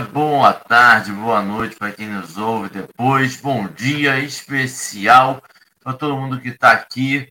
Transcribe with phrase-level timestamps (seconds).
[0.00, 3.36] Boa tarde, boa noite para quem nos ouve depois.
[3.36, 5.42] Bom dia especial
[5.82, 7.30] para todo mundo que está aqui.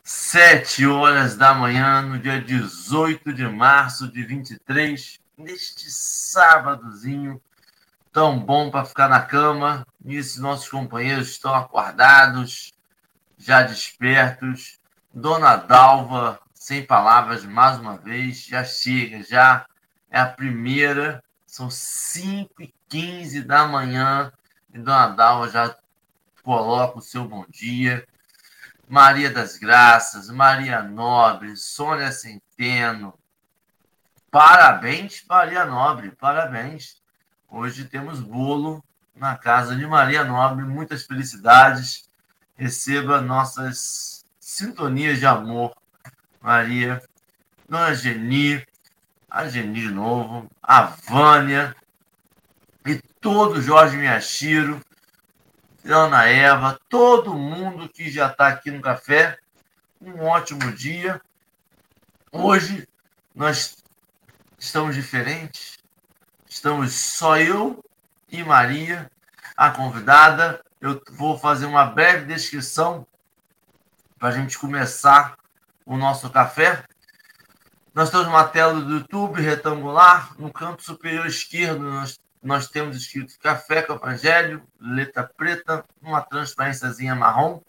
[0.00, 7.42] Sete horas da manhã, no dia 18 de março de 23, neste sábadozinho
[8.12, 9.84] tão bom para ficar na cama.
[10.00, 12.72] Nisso, nossos companheiros estão acordados,
[13.36, 14.78] já despertos.
[15.12, 19.66] Dona Dalva, sem palavras, mais uma vez, já chega, já
[20.08, 21.20] é a primeira,
[21.54, 24.32] são 5 e 15 da manhã,
[24.72, 25.76] e Dona Dalva já
[26.42, 28.04] coloca o seu bom dia.
[28.88, 33.16] Maria das Graças, Maria Nobre, Sônia Centeno.
[34.32, 37.00] Parabéns, Maria Nobre, parabéns.
[37.48, 42.10] Hoje temos bolo na casa de Maria Nobre, muitas felicidades.
[42.56, 45.72] Receba nossas sintonias de amor,
[46.40, 47.00] Maria,
[47.68, 48.66] Dona Geni,
[49.34, 51.74] a Geni de novo, a Vânia
[52.86, 54.80] e todo Jorge Miyashiro,
[55.82, 59.36] Dona Eva, todo mundo que já está aqui no café.
[60.00, 61.20] Um ótimo dia.
[62.30, 62.86] Hoje
[63.34, 63.76] nós
[64.56, 65.78] estamos diferentes.
[66.48, 67.84] Estamos só eu
[68.30, 69.10] e Maria,
[69.56, 70.64] a convidada.
[70.80, 73.04] Eu vou fazer uma breve descrição
[74.16, 75.36] para a gente começar
[75.84, 76.84] o nosso café.
[77.94, 80.34] Nós temos uma tela do YouTube retangular.
[80.36, 87.14] No canto superior esquerdo, nós, nós temos escrito Café com Evangelho, letra preta, uma transparênciazinha
[87.14, 87.62] marrom.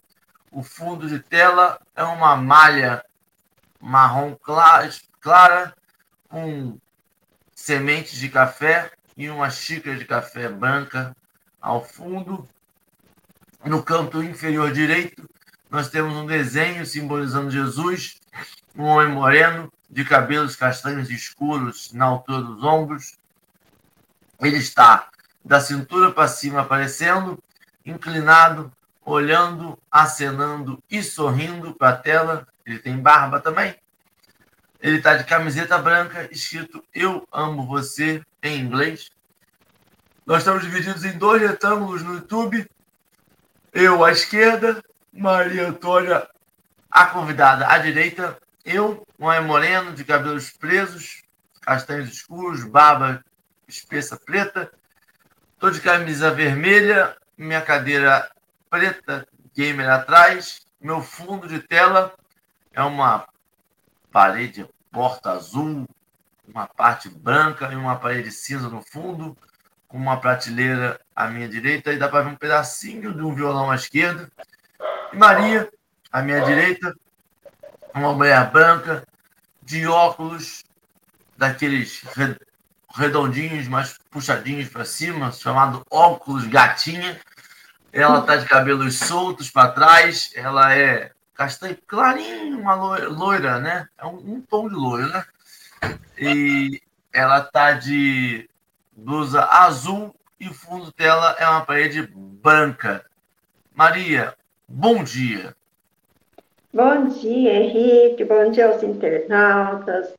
[0.50, 3.04] O fundo de tela é uma malha
[3.80, 5.72] marrom clara, clara
[6.28, 6.76] com
[7.54, 11.14] sementes de café e uma xícara de café branca
[11.60, 12.48] ao fundo.
[13.64, 15.28] No canto inferior direito,
[15.70, 18.20] nós temos um desenho simbolizando Jesus,
[18.74, 23.18] um homem moreno, de cabelos castanhos escuros na altura dos ombros.
[24.40, 25.08] Ele está
[25.44, 27.42] da cintura para cima aparecendo,
[27.84, 28.72] inclinado,
[29.04, 32.48] olhando, acenando e sorrindo para a tela.
[32.64, 33.76] Ele tem barba também.
[34.80, 39.10] Ele está de camiseta branca, escrito Eu Amo Você em inglês.
[40.26, 42.68] Nós estamos divididos em dois retângulos no YouTube.
[43.72, 44.82] Eu à esquerda,
[45.12, 46.28] Maria Antônia,
[46.90, 48.36] a convidada à direita,
[48.66, 51.22] eu, um homem moreno, de cabelos presos,
[51.62, 53.24] castanhos escuros, barba
[53.68, 54.70] espessa preta.
[55.54, 58.28] Estou de camisa vermelha, minha cadeira
[58.68, 60.66] preta, gamer atrás.
[60.80, 62.12] Meu fundo de tela
[62.72, 63.26] é uma
[64.10, 65.86] parede porta azul,
[66.46, 69.36] uma parte branca e uma parede cinza no fundo,
[69.86, 73.70] com uma prateleira à minha direita, e dá para ver um pedacinho de um violão
[73.70, 74.28] à esquerda.
[75.12, 75.70] E Maria,
[76.10, 76.94] à minha direita,
[77.96, 79.06] uma mulher branca,
[79.62, 80.64] de óculos,
[81.36, 82.02] daqueles
[82.94, 87.18] redondinhos, mais puxadinhos para cima, chamado óculos gatinha.
[87.92, 93.88] Ela está de cabelos soltos para trás, ela é castanho clarinho, uma loira, né?
[93.96, 95.98] É um, um, tom de loira, né?
[96.18, 96.82] E
[97.12, 98.48] ela está de
[98.94, 103.04] blusa azul e o fundo dela é uma parede branca.
[103.74, 104.36] Maria,
[104.68, 105.55] bom dia.
[106.76, 108.22] Bom dia, Henrique.
[108.22, 110.12] Bom dia aos internautas.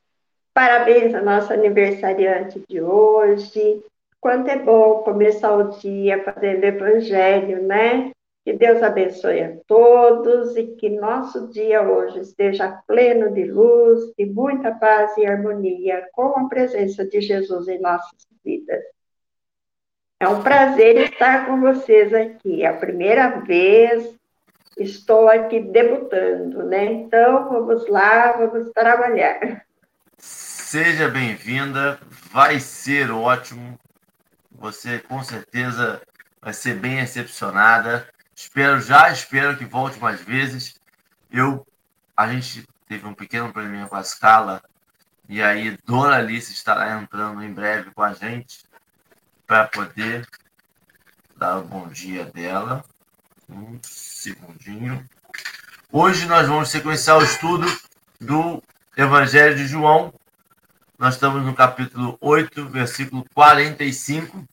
[0.55, 3.83] Parabéns à nossa aniversariante de hoje.
[4.19, 8.11] Quanto é bom começar o dia fazendo evangelho, né?
[8.43, 14.25] Que Deus abençoe a todos e que nosso dia hoje esteja pleno de luz, de
[14.25, 18.83] muita paz e harmonia com a presença de Jesus em nossas vidas.
[20.19, 22.63] É um prazer estar com vocês aqui.
[22.63, 24.17] É a primeira vez
[24.77, 26.85] estou aqui debutando, né?
[26.85, 29.65] Então, vamos lá, vamos trabalhar.
[30.17, 31.99] Seja bem-vinda,
[32.31, 33.79] vai ser ótimo.
[34.51, 36.01] Você com certeza
[36.41, 38.07] vai ser bem recepcionada.
[38.35, 40.75] Espero, já espero que volte mais vezes.
[41.31, 41.65] Eu,
[42.15, 44.61] a gente teve um pequeno probleminha com a escala
[45.29, 48.63] e aí Dona Alice estará entrando em breve com a gente
[49.45, 50.25] para poder
[51.35, 52.83] dar o bom dia dela.
[53.49, 55.07] Um segundinho.
[55.89, 57.65] Hoje nós vamos sequenciar o estudo
[58.19, 58.61] do
[58.95, 60.13] Evangelho de João.
[60.99, 64.45] Nós estamos no capítulo 8, versículo 45.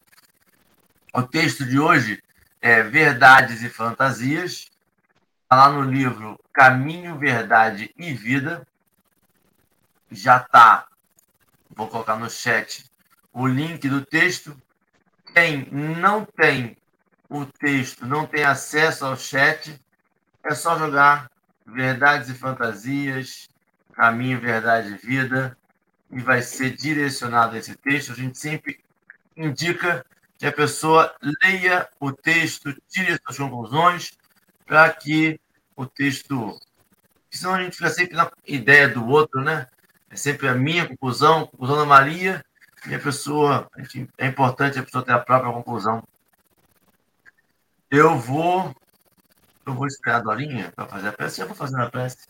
[1.12, 2.22] O texto de hoje
[2.60, 4.70] é Verdades e Fantasias.
[5.42, 8.64] Está lá no livro Caminho, Verdade e Vida.
[10.08, 10.86] Já está,
[11.68, 12.88] vou colocar no chat
[13.32, 14.56] o link do texto.
[15.34, 16.76] Quem não tem
[17.40, 19.80] o texto não tem acesso ao chat,
[20.42, 21.30] é só jogar
[21.66, 23.48] Verdades e Fantasias,
[23.92, 25.56] Caminho, Verdade e Vida,
[26.10, 28.78] e vai ser direcionado esse texto, a gente sempre
[29.36, 30.04] indica
[30.38, 34.12] que a pessoa leia o texto, tire suas conclusões,
[34.66, 35.40] para que
[35.76, 36.58] o texto.
[37.30, 39.66] Senão a gente fica sempre na ideia do outro, né?
[40.08, 42.44] É sempre a minha conclusão, a conclusão da Maria,
[42.86, 43.68] e a pessoa.
[44.18, 46.02] É importante a pessoa ter a própria conclusão.
[47.94, 48.74] Eu vou.
[49.64, 51.38] Eu vou esperar a Dorinha para fazer a prece.
[51.38, 52.26] Já vou fazendo a prece.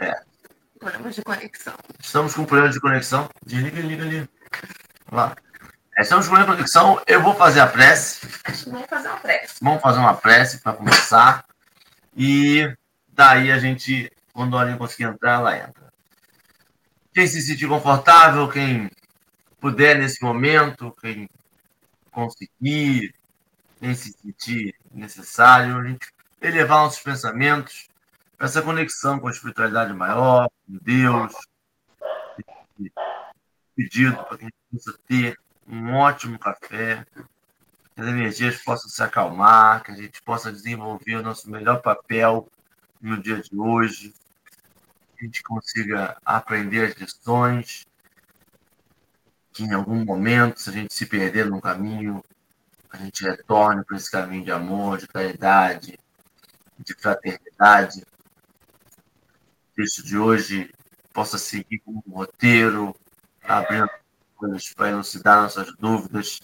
[0.00, 0.20] É.
[0.80, 1.74] Problemas de conexão.
[2.00, 3.28] Estamos com problemas de conexão.
[3.46, 4.28] Desliga, liga ali.
[5.06, 5.36] Vamos lá.
[5.96, 7.00] É, estamos com problemas de conexão.
[7.06, 8.26] Eu vou fazer a prece.
[8.66, 9.54] Vamos fazer uma prece.
[9.62, 11.44] Vamos fazer uma prece para começar.
[12.16, 12.68] E
[13.06, 15.88] daí a gente, quando a Dorinha conseguir entrar, ela entra.
[17.14, 18.90] Quem se sentir confortável, quem
[19.60, 21.28] puder nesse momento, quem
[22.10, 23.14] conseguir,
[23.78, 26.08] quem se sentir necessário, a gente
[26.40, 27.88] elevar nossos pensamentos
[28.36, 31.32] para essa conexão com a espiritualidade maior, com Deus,
[33.76, 39.02] pedido para que a gente possa ter um ótimo café, que as energias possam se
[39.02, 42.48] acalmar, que a gente possa desenvolver o nosso melhor papel
[43.00, 44.14] no dia de hoje,
[45.16, 47.86] que a gente consiga aprender as lições,
[49.60, 52.24] que em algum momento, se a gente se perder no caminho,
[52.88, 55.98] a gente retorne para esse caminho de amor, de caridade,
[56.78, 58.00] de fraternidade.
[58.00, 60.72] O texto de hoje
[61.12, 62.96] possa seguir como um roteiro,
[63.44, 63.90] abrindo
[64.34, 66.40] coisas para elucidar nossas dúvidas,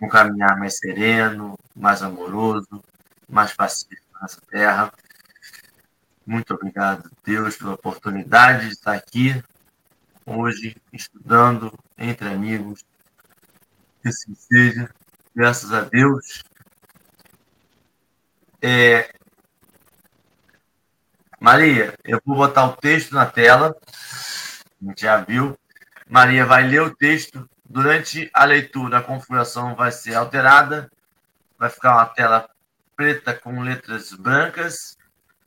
[0.00, 2.84] um caminhar mais sereno, mais amoroso,
[3.28, 4.92] mais pacífico nessa terra.
[6.24, 9.42] Muito obrigado, Deus, pela oportunidade de estar aqui
[10.24, 12.84] hoje, estudando entre amigos.
[14.02, 14.90] Que assim seja,
[15.34, 16.42] graças a Deus.
[18.60, 19.12] É...
[21.40, 23.76] Maria, eu vou botar o texto na tela,
[24.82, 25.58] a gente já viu.
[26.08, 27.48] Maria vai ler o texto.
[27.66, 30.90] Durante a leitura, a configuração vai ser alterada.
[31.58, 32.48] Vai ficar uma tela
[32.94, 34.96] preta com letras brancas.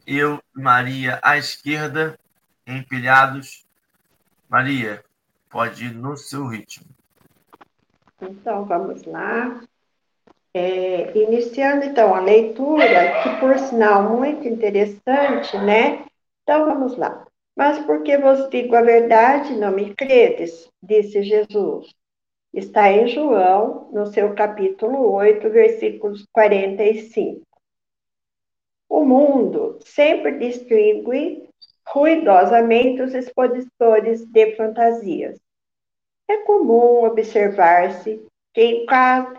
[0.05, 2.19] Eu, Maria, à esquerda,
[2.65, 3.67] empilhados
[4.49, 5.03] Maria,
[5.49, 6.88] pode ir no seu ritmo.
[8.21, 9.61] Então, vamos lá.
[10.53, 16.05] É, iniciando, então, a leitura, que por sinal muito interessante, né?
[16.44, 17.25] Então, vamos lá.
[17.55, 21.94] Mas porque vos digo a verdade, não me credes, disse Jesus.
[22.53, 27.41] Está em João, no seu capítulo 8, versículos 45.
[28.89, 31.46] O mundo sempre distingue
[31.88, 35.39] ruidosamente os expositores de fantasias.
[36.30, 38.22] É comum observar-se
[38.54, 38.86] que em,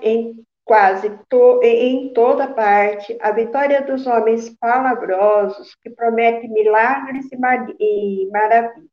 [0.03, 7.37] em quase to, em toda parte a vitória dos homens palavrosos que prometem milagres e,
[7.37, 8.89] mar, e maravilhas.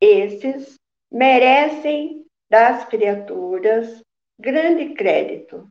[0.00, 0.78] Esses
[1.10, 4.02] merecem das criaturas
[4.38, 5.70] grande crédito.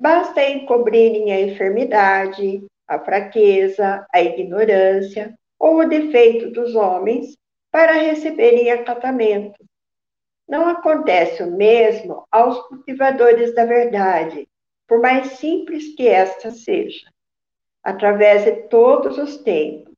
[0.00, 7.36] Basta encobrirem a enfermidade, a fraqueza, a ignorância, ou o defeito dos homens
[7.70, 9.64] para receberem acatamento.
[10.48, 14.48] Não acontece o mesmo aos cultivadores da verdade,
[14.86, 17.06] por mais simples que esta seja,
[17.82, 19.94] através de todos os tempos.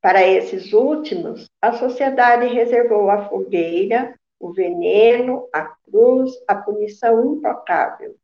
[0.00, 8.16] Para esses últimos, a sociedade reservou a fogueira, o veneno, a cruz, a punição intocável.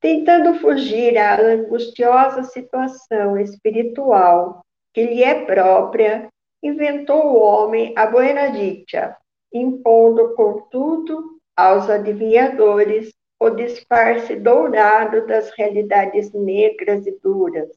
[0.00, 4.64] Tentando fugir à angustiosa situação espiritual
[4.96, 6.26] que lhe é própria,
[6.62, 9.14] inventou o homem a buena dicha,
[9.52, 17.68] impondo, contudo, aos adivinhadores o disfarce dourado das realidades negras e duras.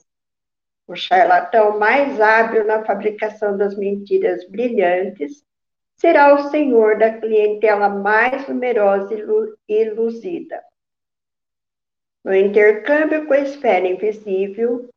[0.88, 5.44] O charlatão mais hábil na fabricação das mentiras brilhantes
[5.98, 9.14] será o senhor da clientela mais numerosa
[9.68, 10.64] e luzida.
[12.24, 14.90] No intercâmbio com a esfera invisível,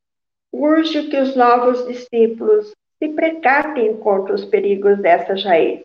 [0.52, 5.82] urge que os novos discípulos se precatem contra os perigos dessa raiz.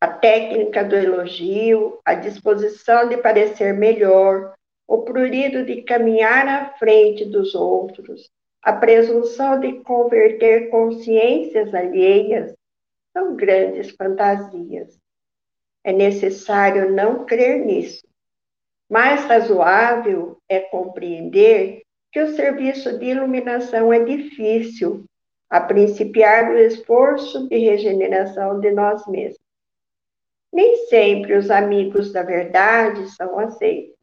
[0.00, 4.52] A técnica do elogio, a disposição de parecer melhor,
[4.86, 8.28] o prurido de caminhar à frente dos outros,
[8.60, 12.54] a presunção de converter consciências alheias,
[13.12, 14.98] são grandes fantasias.
[15.82, 18.06] É necessário não crer nisso.
[18.90, 21.83] Mais razoável é compreender
[22.14, 25.04] que o serviço de iluminação é difícil,
[25.50, 29.42] a principiar do esforço de regeneração de nós mesmos.
[30.52, 33.96] Nem sempre os amigos da verdade são aceitos.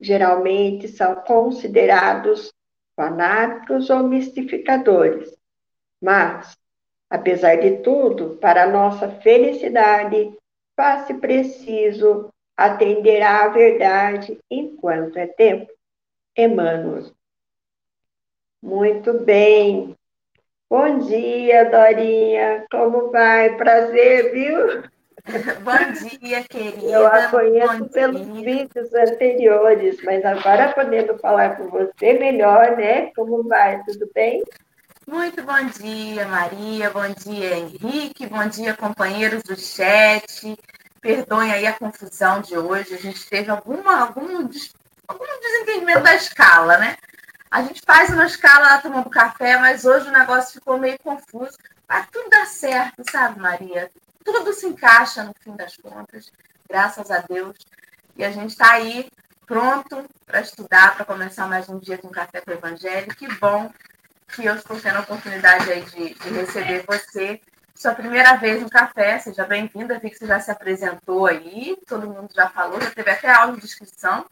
[0.00, 2.52] Geralmente são considerados
[2.94, 5.36] fanáticos ou mistificadores,
[6.00, 6.56] Mas,
[7.10, 10.32] apesar de tudo, para nossa felicidade,
[10.76, 15.72] faz-se preciso atender à verdade enquanto é tempo.
[16.36, 17.10] Emmanuel.
[18.62, 19.96] Muito bem.
[20.70, 22.64] Bom dia, Dorinha.
[22.70, 23.56] Como vai?
[23.56, 24.82] Prazer, viu?
[25.62, 26.86] Bom dia, querida.
[26.86, 33.12] Eu a conheço pelos vídeos anteriores, mas agora podendo falar com você melhor, né?
[33.16, 33.82] Como vai?
[33.84, 34.42] Tudo bem?
[35.06, 36.90] Muito bom dia, Maria.
[36.90, 38.26] Bom dia, Henrique.
[38.26, 40.56] Bom dia, companheiros do chat.
[41.00, 42.94] Perdoem aí a confusão de hoje.
[42.94, 44.48] A gente teve alguma, algum,
[45.08, 46.96] algum desentendimento da escala, né?
[47.52, 51.58] A gente faz uma escala lá tomando café, mas hoje o negócio ficou meio confuso.
[51.86, 53.90] Mas tudo dá certo, sabe, Maria?
[54.24, 56.32] tudo se encaixa no fim das contas,
[56.66, 57.58] graças a Deus.
[58.16, 59.06] E a gente está aí
[59.46, 63.14] pronto para estudar, para começar mais um dia com Café com o Evangelho.
[63.14, 63.70] Que bom
[64.28, 67.38] que eu estou tendo a oportunidade aí de, de receber você.
[67.74, 69.98] Sua primeira vez no café, seja bem-vinda.
[69.98, 73.58] Vi que você já se apresentou aí, todo mundo já falou, já teve até aula
[73.58, 74.24] de inscrição.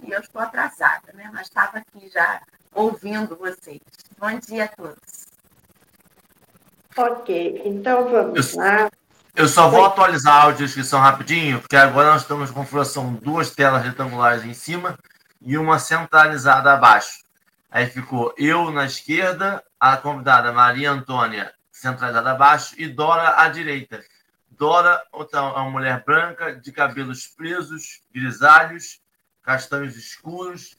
[0.00, 1.28] E eu estou atrasada, né?
[1.32, 2.40] Mas estava aqui já
[2.74, 3.80] ouvindo vocês.
[4.18, 5.26] Bom dia a todos.
[6.96, 8.90] Ok, então vamos lá.
[9.34, 13.84] Eu só vou atualizar a audiodescrição rapidinho, porque agora nós estamos com configuração duas telas
[13.84, 14.98] retangulares em cima
[15.40, 17.22] e uma centralizada abaixo.
[17.70, 24.02] Aí ficou eu na esquerda, a convidada Maria Antônia centralizada abaixo e Dora à direita.
[24.50, 25.00] Dora
[25.32, 29.00] é uma mulher branca, de cabelos presos, grisalhos,
[29.42, 30.76] castanhos escuros.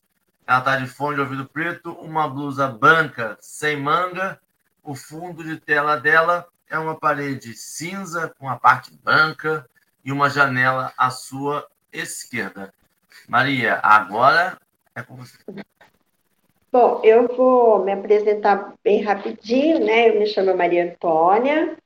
[0.49, 4.39] Ela está de fone de ouvido preto, uma blusa branca sem manga.
[4.83, 9.69] O fundo de tela dela é uma parede cinza com a parte branca
[10.03, 12.73] e uma janela à sua esquerda.
[13.27, 14.57] Maria, agora
[14.95, 15.37] é com você.
[16.71, 20.09] Bom, eu vou me apresentar bem rapidinho, né?
[20.09, 21.77] Eu me chamo Maria Antônia,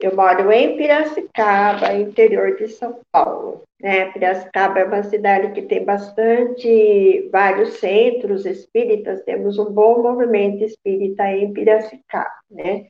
[0.00, 3.62] eu moro em Piracicaba, interior de São Paulo.
[3.80, 4.10] Né?
[4.12, 11.24] Piracicaba é uma cidade que tem bastante, vários centros espíritas, temos um bom movimento espírita
[11.30, 12.86] em Piracicaba, né?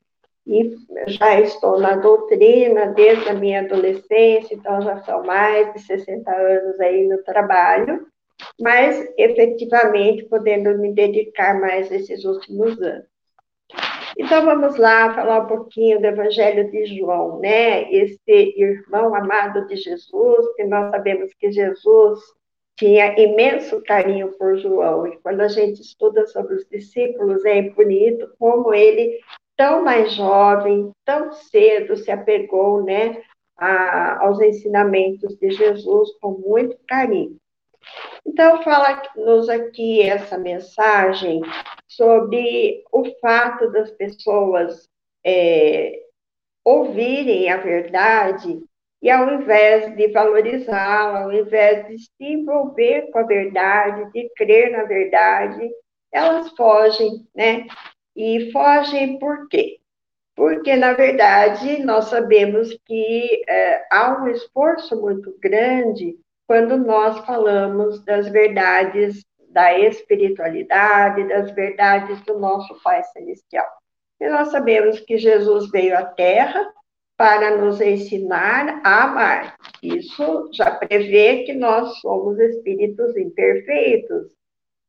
[0.47, 6.31] e já estou na doutrina desde a minha adolescência, então já são mais de 60
[6.31, 8.07] anos aí no trabalho,
[8.61, 13.10] mas efetivamente podendo me dedicar mais esses últimos anos.
[14.19, 17.91] Então vamos lá falar um pouquinho do Evangelho de João, né?
[17.93, 22.21] Esse irmão amado de Jesus, que nós sabemos que Jesus
[22.77, 28.33] tinha imenso carinho por João, e quando a gente estuda sobre os discípulos, é bonito
[28.39, 29.21] como ele
[29.55, 33.23] tão mais jovem, tão cedo se apegou, né,
[33.55, 37.37] a, aos ensinamentos de Jesus com muito carinho.
[38.27, 41.41] Então, fala-nos aqui essa mensagem
[41.89, 44.89] sobre o fato das pessoas
[45.25, 46.01] é,
[46.65, 48.63] ouvirem a verdade
[49.03, 54.71] e, ao invés de valorizá-la, ao invés de se envolver com a verdade, de crer
[54.71, 55.71] na verdade,
[56.13, 57.67] elas fogem, né?
[58.15, 59.79] E fogem por quê?
[60.37, 66.17] Porque, na verdade, nós sabemos que é, há um esforço muito grande
[66.51, 73.69] quando nós falamos das verdades da espiritualidade, das verdades do nosso Pai Celestial.
[74.21, 76.61] E nós sabemos que Jesus veio à Terra
[77.17, 79.55] para nos ensinar a amar.
[79.81, 84.33] Isso já prevê que nós somos espíritos imperfeitos,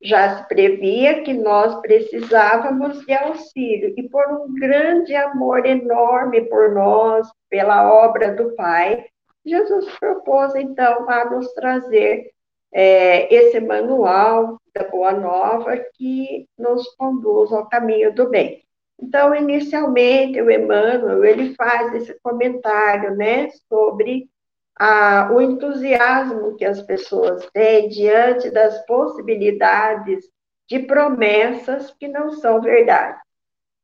[0.01, 6.73] já se previa que nós precisávamos de auxílio, e por um grande amor enorme por
[6.73, 9.05] nós, pela obra do Pai,
[9.45, 12.31] Jesus propôs, então, a nos trazer
[12.71, 18.63] é, esse manual da Boa Nova que nos conduz ao caminho do bem.
[18.99, 24.29] Então, inicialmente, o Emmanuel, ele faz esse comentário, né, sobre
[24.77, 30.29] a, o entusiasmo que as pessoas têm diante das possibilidades
[30.69, 33.19] de promessas que não são verdade,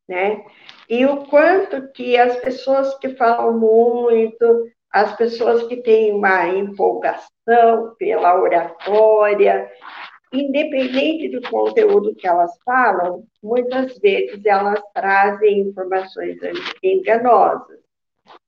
[0.08, 0.44] né?
[0.88, 7.94] E o quanto que as pessoas que falam muito, as pessoas que têm uma empolgação
[7.98, 9.70] pela oratória,
[10.32, 16.38] independente do conteúdo que elas falam, muitas vezes elas trazem informações
[16.82, 17.78] enganosas.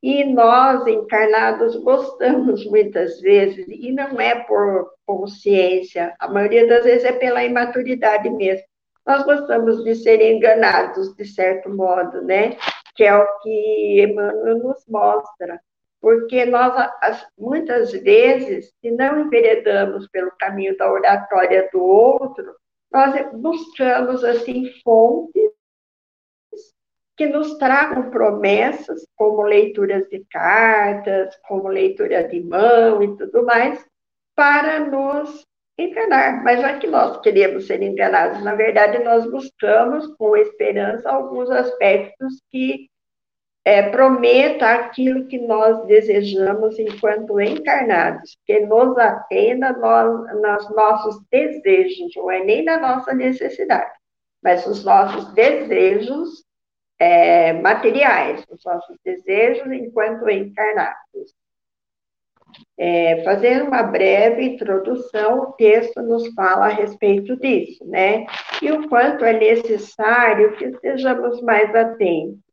[0.02, 7.04] E nós, encarnados, gostamos muitas vezes, e não é por consciência, a maioria das vezes
[7.04, 8.64] é pela imaturidade mesmo.
[9.06, 12.56] Nós gostamos de ser enganados, de certo modo, né?
[12.94, 15.60] Que é o que Emmanuel nos mostra.
[16.00, 16.74] Porque nós,
[17.38, 22.54] muitas vezes, se não enveredamos pelo caminho da oratória do outro,
[22.90, 25.50] nós buscamos, assim, fontes
[27.16, 33.86] que nos tragam promessas, como leituras de cartas, como leitura de mão e tudo mais,
[34.34, 35.44] para nos
[35.78, 36.42] enganar.
[36.42, 41.50] Mas não é que nós queremos ser enganados, na verdade, nós buscamos com esperança alguns
[41.50, 42.88] aspectos que
[43.64, 52.12] é, prometa aquilo que nós desejamos enquanto encarnados, que nos atenda nós, nos nossos desejos,
[52.16, 53.92] não é nem na nossa necessidade,
[54.42, 56.44] mas os nossos desejos
[56.98, 61.34] é, materiais, os nossos desejos enquanto encarnados.
[62.76, 68.26] É, fazendo uma breve introdução, o texto nos fala a respeito disso, né?
[68.60, 72.49] E o quanto é necessário que estejamos mais atentos.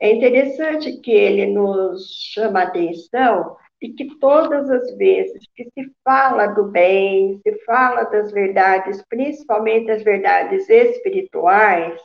[0.00, 5.92] É interessante que ele nos chama a atenção de que todas as vezes que se
[6.04, 12.00] fala do bem, se fala das verdades, principalmente as verdades espirituais,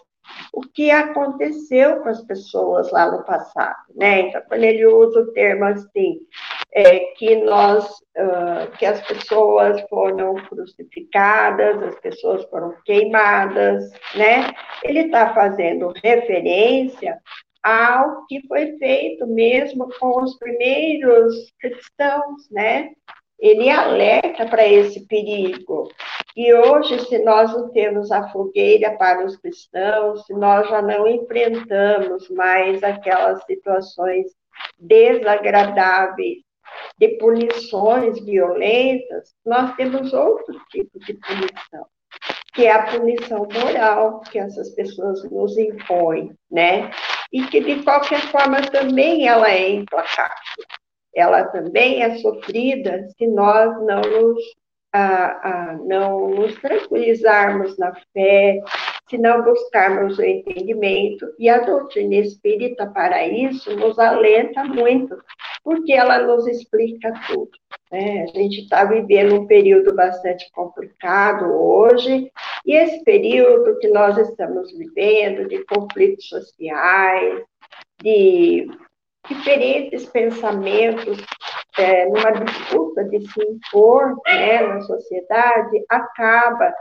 [0.54, 4.22] o que aconteceu com as pessoas lá no passado, né?
[4.22, 6.20] Então, quando ele usa o termo assim,
[6.72, 7.86] é, que nós,
[8.18, 14.52] uh, que as pessoas foram crucificadas, as pessoas foram queimadas, né?
[14.84, 17.20] Ele está fazendo referência
[17.64, 22.92] ao que foi feito mesmo com os primeiros cristãos, né?
[23.40, 25.90] Ele alerta para esse perigo.
[26.36, 31.08] E hoje, se nós não temos a fogueira para os cristãos, se nós já não
[31.08, 34.28] enfrentamos mais aquelas situações
[34.80, 36.40] desagradáveis
[36.98, 41.86] de punições violentas, nós temos outro tipo de punição,
[42.54, 46.90] que é a punição moral que essas pessoas nos impõem, né?
[47.34, 50.38] E que, de qualquer forma, também ela é implacável.
[51.16, 54.40] Ela também é sofrida se nós não nos
[54.94, 58.62] a, a não nos tranquilizarmos na fé,
[59.10, 61.26] se não buscarmos o entendimento.
[61.40, 65.18] E a doutrina espírita, para isso, nos alenta muito,
[65.64, 67.52] porque ela nos explica tudo.
[67.94, 68.24] Né?
[68.24, 72.32] A gente está vivendo um período bastante complicado hoje,
[72.66, 77.44] e esse período que nós estamos vivendo, de conflitos sociais,
[78.02, 78.68] de
[79.30, 81.20] diferentes pensamentos
[81.78, 86.74] é, numa disputa de se impor né, na sociedade, acaba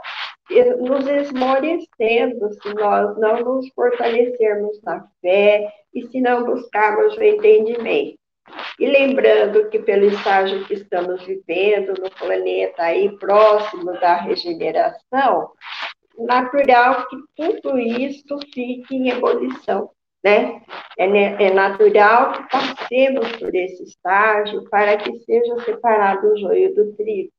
[0.79, 8.22] nos esmorecendo se nós não nos fortalecermos na fé e se não buscarmos o entendimento.
[8.79, 15.51] E lembrando que pelo estágio que estamos vivendo no planeta aí próximo da regeneração,
[16.17, 19.89] natural que tudo isso fique em ebulição
[20.23, 20.61] né?
[20.97, 26.93] É, é natural que passemos por esse estágio para que seja separado o joio do
[26.93, 27.31] trigo.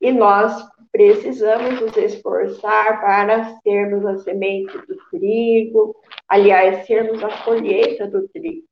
[0.00, 5.96] E nós precisamos nos esforçar para sermos a semente do trigo,
[6.28, 8.66] aliás, sermos a colheita do trigo.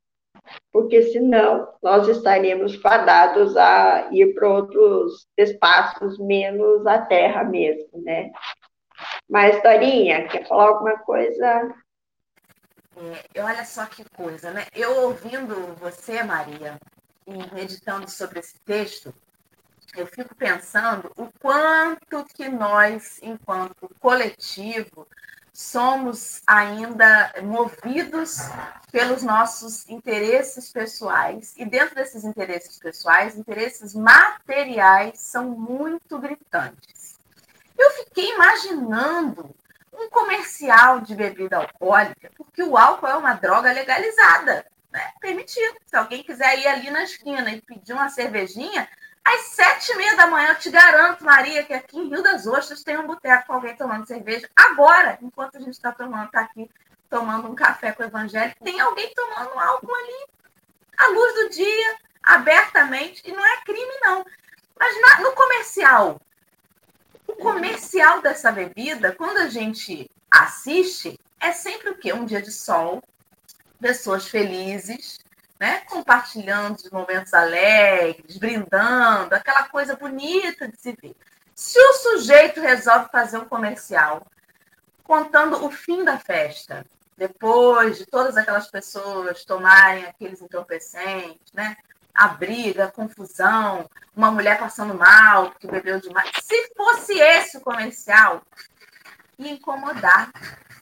[0.72, 8.30] Porque senão nós estaremos fadados a ir para outros espaços menos a terra mesmo, né?
[9.28, 11.74] Mas, Dorinha, quer falar alguma coisa?
[13.34, 14.66] É, olha só que coisa, né?
[14.74, 16.78] Eu ouvindo você, Maria,
[17.26, 19.14] e meditando sobre esse texto,
[19.96, 25.06] eu fico pensando o quanto que nós, enquanto coletivo,
[25.52, 28.38] somos ainda movidos
[28.90, 31.54] pelos nossos interesses pessoais.
[31.56, 37.18] E dentro desses interesses pessoais, interesses materiais são muito gritantes.
[37.78, 39.54] Eu fiquei imaginando
[39.92, 45.12] um comercial de bebida alcoólica, porque o álcool é uma droga legalizada, né?
[45.20, 45.76] Permitido.
[45.86, 48.88] Se alguém quiser ir ali na esquina e pedir uma cervejinha,
[49.24, 52.46] às sete e meia da manhã, eu te garanto, Maria, que aqui em Rio das
[52.46, 54.48] Ostras tem um boteco com alguém tomando cerveja.
[54.56, 56.70] Agora, enquanto a gente está tomando, está aqui
[57.08, 60.26] tomando um café com o Evangelho, tem alguém tomando álcool ali,
[60.96, 64.24] à luz do dia, abertamente, e não é crime, não.
[64.78, 66.20] Mas na, no comercial,
[67.26, 72.12] o comercial dessa bebida, quando a gente assiste, é sempre o quê?
[72.12, 73.02] Um dia de sol,
[73.80, 75.18] pessoas felizes,
[75.60, 75.82] né?
[75.82, 81.14] Compartilhando os momentos alegres, brindando, aquela coisa bonita de se ver.
[81.54, 84.26] Se o sujeito resolve fazer um comercial
[85.04, 91.76] contando o fim da festa, depois de todas aquelas pessoas tomarem aqueles entorpecentes, né?
[92.14, 96.30] a briga, a confusão, uma mulher passando mal porque bebeu demais.
[96.42, 98.42] Se fosse esse o comercial,
[99.40, 100.30] ia incomodar.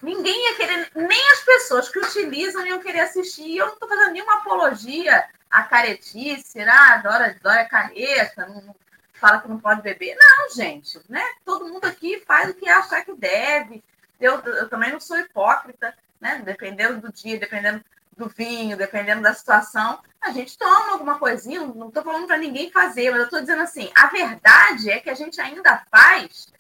[0.03, 3.57] Ninguém ia querer, nem as pessoas que utilizam iam querer assistir.
[3.57, 8.75] Eu não estou fazendo nenhuma apologia à caretice, ah, adora, adora careta, não,
[9.15, 10.17] fala que não pode beber.
[10.17, 11.23] Não, gente, né?
[11.45, 13.83] Todo mundo aqui faz o que acha que deve.
[14.21, 16.37] Eu, eu também não sou hipócrita, né?
[16.37, 16.43] né?
[16.45, 17.85] Dependendo do dia, dependendo
[18.17, 21.61] do vinho, dependendo da situação, a gente toma alguma coisinha.
[21.61, 25.11] Não estou falando para ninguém fazer, mas eu estou dizendo assim: a verdade é que
[25.11, 26.53] a gente ainda faz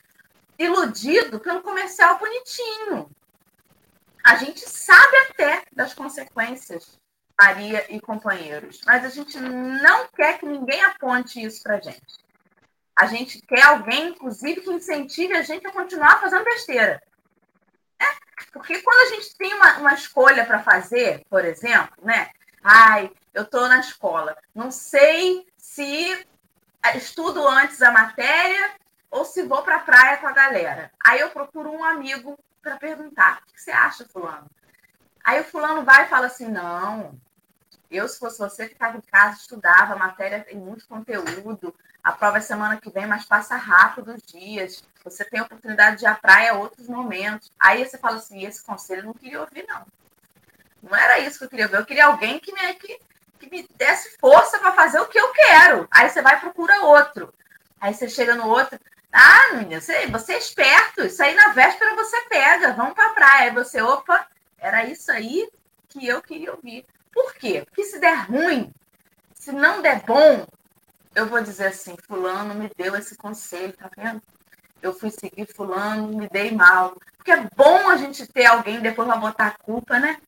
[0.58, 3.10] iludido pelo comercial bonitinho.
[4.24, 6.98] A gente sabe até das consequências,
[7.40, 12.18] Maria e companheiros, mas a gente não quer que ninguém aponte isso para gente.
[12.96, 17.00] A gente quer alguém, inclusive, que incentive a gente a continuar fazendo besteira.
[18.00, 18.06] É,
[18.52, 22.30] porque quando a gente tem uma, uma escolha para fazer, por exemplo, né?
[22.62, 26.26] Ai, eu estou na escola, não sei se
[26.96, 28.72] estudo antes a matéria
[29.10, 30.92] ou se vou para a praia com a galera.
[31.04, 34.50] Aí eu procuro um amigo para perguntar: o que você acha, Fulano?
[35.24, 37.18] Aí o Fulano vai e fala assim: não,
[37.90, 42.38] eu, se fosse você, ficava em casa, estudava, a matéria tem muito conteúdo, a prova
[42.38, 44.82] é semana que vem, mas passa rápido os dias.
[45.04, 47.50] Você tem a oportunidade de ir à praia outros momentos.
[47.58, 49.86] Aí você fala assim: esse conselho eu não queria ouvir, não.
[50.82, 51.76] Não era isso que eu queria ouvir.
[51.76, 53.00] Eu queria alguém que me, que,
[53.38, 55.88] que me desse força para fazer o que eu quero.
[55.90, 57.32] Aí você vai e procura outro.
[57.80, 58.78] Aí você chega no outro.
[59.12, 61.02] Ah, menina, você, você é esperto.
[61.02, 62.72] Isso aí na véspera você pega.
[62.74, 63.50] Vamos para a praia.
[63.50, 64.26] Aí você, opa,
[64.58, 65.48] era isso aí
[65.88, 66.84] que eu queria ouvir.
[67.12, 67.64] Por quê?
[67.64, 68.72] Porque se der ruim,
[69.34, 70.46] se não der bom,
[71.14, 74.22] eu vou dizer assim, fulano me deu esse conselho, tá vendo?
[74.80, 76.96] Eu fui seguir fulano, me dei mal.
[77.16, 80.18] Porque é bom a gente ter alguém depois vai botar a culpa, né?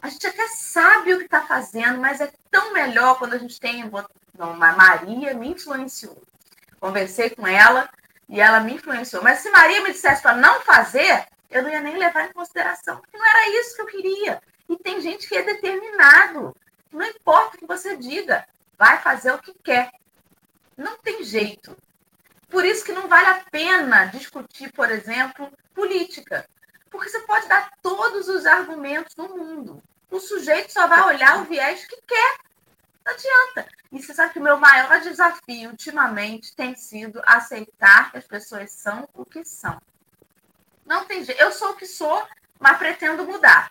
[0.00, 3.58] A gente até sabe o que está fazendo, mas é tão melhor quando a gente
[3.58, 3.90] tem.
[4.38, 6.22] Não, Maria me influenciou.
[6.78, 7.90] Conversei com ela
[8.28, 9.22] e ela me influenciou.
[9.22, 12.98] Mas se Maria me dissesse para não fazer, eu não ia nem levar em consideração,
[13.00, 14.42] porque não era isso que eu queria.
[14.68, 16.54] E tem gente que é determinado.
[16.92, 19.90] Não importa o que você diga, vai fazer o que quer.
[20.76, 21.76] Não tem jeito.
[22.48, 26.48] Por isso que não vale a pena discutir, por exemplo, política.
[26.90, 29.82] Porque você pode dar todos os argumentos do mundo.
[30.10, 32.38] O sujeito só vai olhar o viés que quer.
[33.08, 33.66] Não adianta.
[33.90, 38.70] E você sabe que o meu maior desafio ultimamente tem sido aceitar que as pessoas
[38.70, 39.80] são o que são.
[40.84, 41.40] Não tem jeito.
[41.40, 42.22] Eu sou o que sou,
[42.60, 43.70] mas pretendo mudar.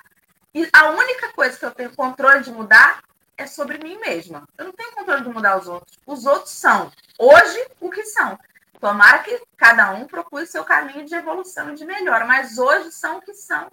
[0.56, 3.04] E a única coisa que eu tenho controle de mudar
[3.38, 4.48] é sobre mim mesma.
[4.58, 6.00] Eu não tenho controle de mudar os outros.
[6.04, 8.40] Os outros são, hoje, o que são.
[8.80, 13.18] Tomara que cada um procure seu caminho de evolução e de melhora, mas hoje são
[13.18, 13.72] o que são.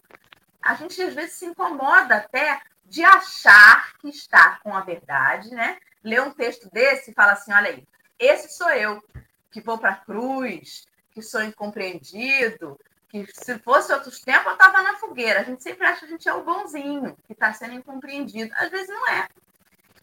[0.61, 5.79] A gente às vezes se incomoda até de achar que está com a verdade, né?
[6.03, 7.87] Lê um texto desse e fala assim: olha aí,
[8.19, 9.03] esse sou eu,
[9.51, 14.83] que vou para a cruz, que sou incompreendido, que se fosse outros tempos, eu estava
[14.83, 15.41] na fogueira.
[15.41, 18.53] A gente sempre acha que a gente é o bonzinho, que está sendo incompreendido.
[18.57, 19.29] Às vezes não é.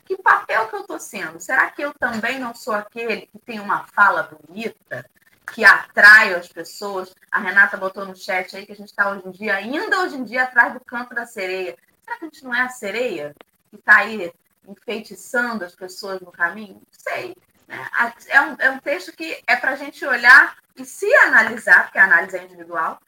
[0.06, 1.40] Que papel que eu estou sendo?
[1.40, 5.06] Será que eu também não sou aquele que tem uma fala bonita,
[5.54, 7.14] que atrai as pessoas?
[7.30, 10.16] A Renata botou no chat aí que a gente está hoje em dia, ainda hoje
[10.16, 11.78] em dia, atrás do canto da sereia.
[12.12, 13.36] Será que a gente não é a sereia
[13.70, 14.34] que está aí
[14.68, 16.74] enfeitiçando as pessoas no caminho?
[16.74, 17.38] Não sei.
[17.68, 17.90] Né?
[18.28, 21.98] É um, é um texto que é para a gente olhar e se analisar, porque
[21.98, 23.00] a análise é individual,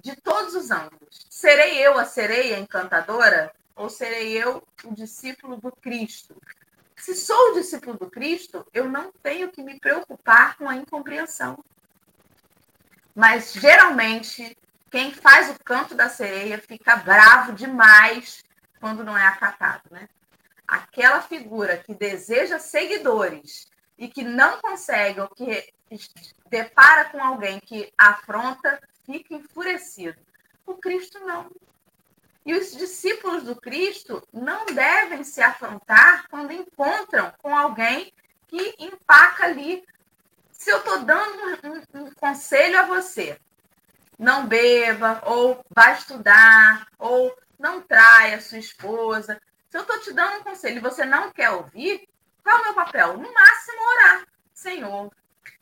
[0.00, 1.26] de todos os ângulos.
[1.28, 6.40] Serei eu a sereia encantadora ou serei eu o discípulo do Cristo?
[6.94, 11.64] Se sou o discípulo do Cristo, eu não tenho que me preocupar com a incompreensão.
[13.14, 14.56] Mas geralmente,
[14.94, 18.44] quem faz o canto da sereia fica bravo demais
[18.78, 20.08] quando não é acatado, né?
[20.68, 23.66] Aquela figura que deseja seguidores
[23.98, 25.68] e que não consegue ou que
[26.48, 30.16] depara com alguém que afronta, fica enfurecido.
[30.64, 31.50] O Cristo não.
[32.46, 38.12] E os discípulos do Cristo não devem se afrontar quando encontram com alguém
[38.46, 39.84] que empaca ali.
[40.52, 43.40] Se eu estou dando um, um, um conselho a você,
[44.24, 49.40] não beba, ou vá estudar, ou não traia sua esposa.
[49.68, 52.08] Se eu estou te dando um conselho e você não quer ouvir,
[52.42, 53.18] qual é o meu papel?
[53.18, 54.26] No máximo, orar.
[54.54, 55.12] Senhor,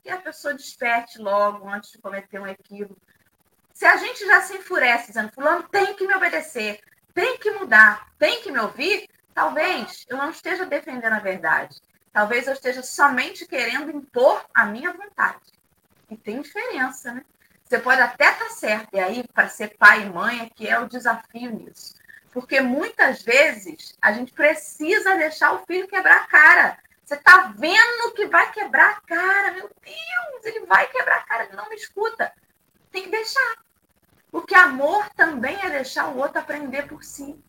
[0.03, 3.01] que a pessoa desperte logo antes de cometer um equívoco.
[3.75, 6.81] Se a gente já se enfurece dizendo, fulano tem que me obedecer,
[7.13, 11.81] tem que mudar, tem que me ouvir, talvez eu não esteja defendendo a verdade.
[12.13, 15.51] Talvez eu esteja somente querendo impor a minha vontade.
[16.11, 17.25] E tem diferença, né?
[17.73, 20.79] Você pode até estar certo, e aí, para ser pai e mãe, é que é
[20.79, 21.95] o desafio nisso.
[22.31, 26.79] Porque muitas vezes a gente precisa deixar o filho quebrar a cara.
[27.03, 29.53] Você está vendo que vai quebrar a cara.
[29.53, 32.31] Meu Deus, ele vai quebrar a cara, ele não me escuta.
[32.91, 33.57] Tem que deixar.
[34.31, 37.43] Porque amor também é deixar o outro aprender por si.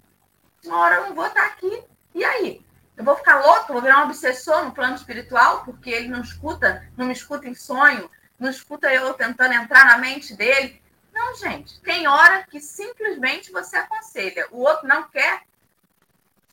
[0.64, 1.84] Uma hora eu não vou estar aqui.
[2.16, 2.66] E aí?
[2.96, 6.90] Eu vou ficar louco, vou virar um obsessor no plano espiritual, porque ele não escuta,
[6.96, 8.10] não me escuta em sonho,
[8.44, 10.82] não escuta eu tentando entrar na mente dele.
[11.14, 11.80] Não, gente.
[11.80, 15.44] Tem hora que simplesmente você aconselha, o outro não quer.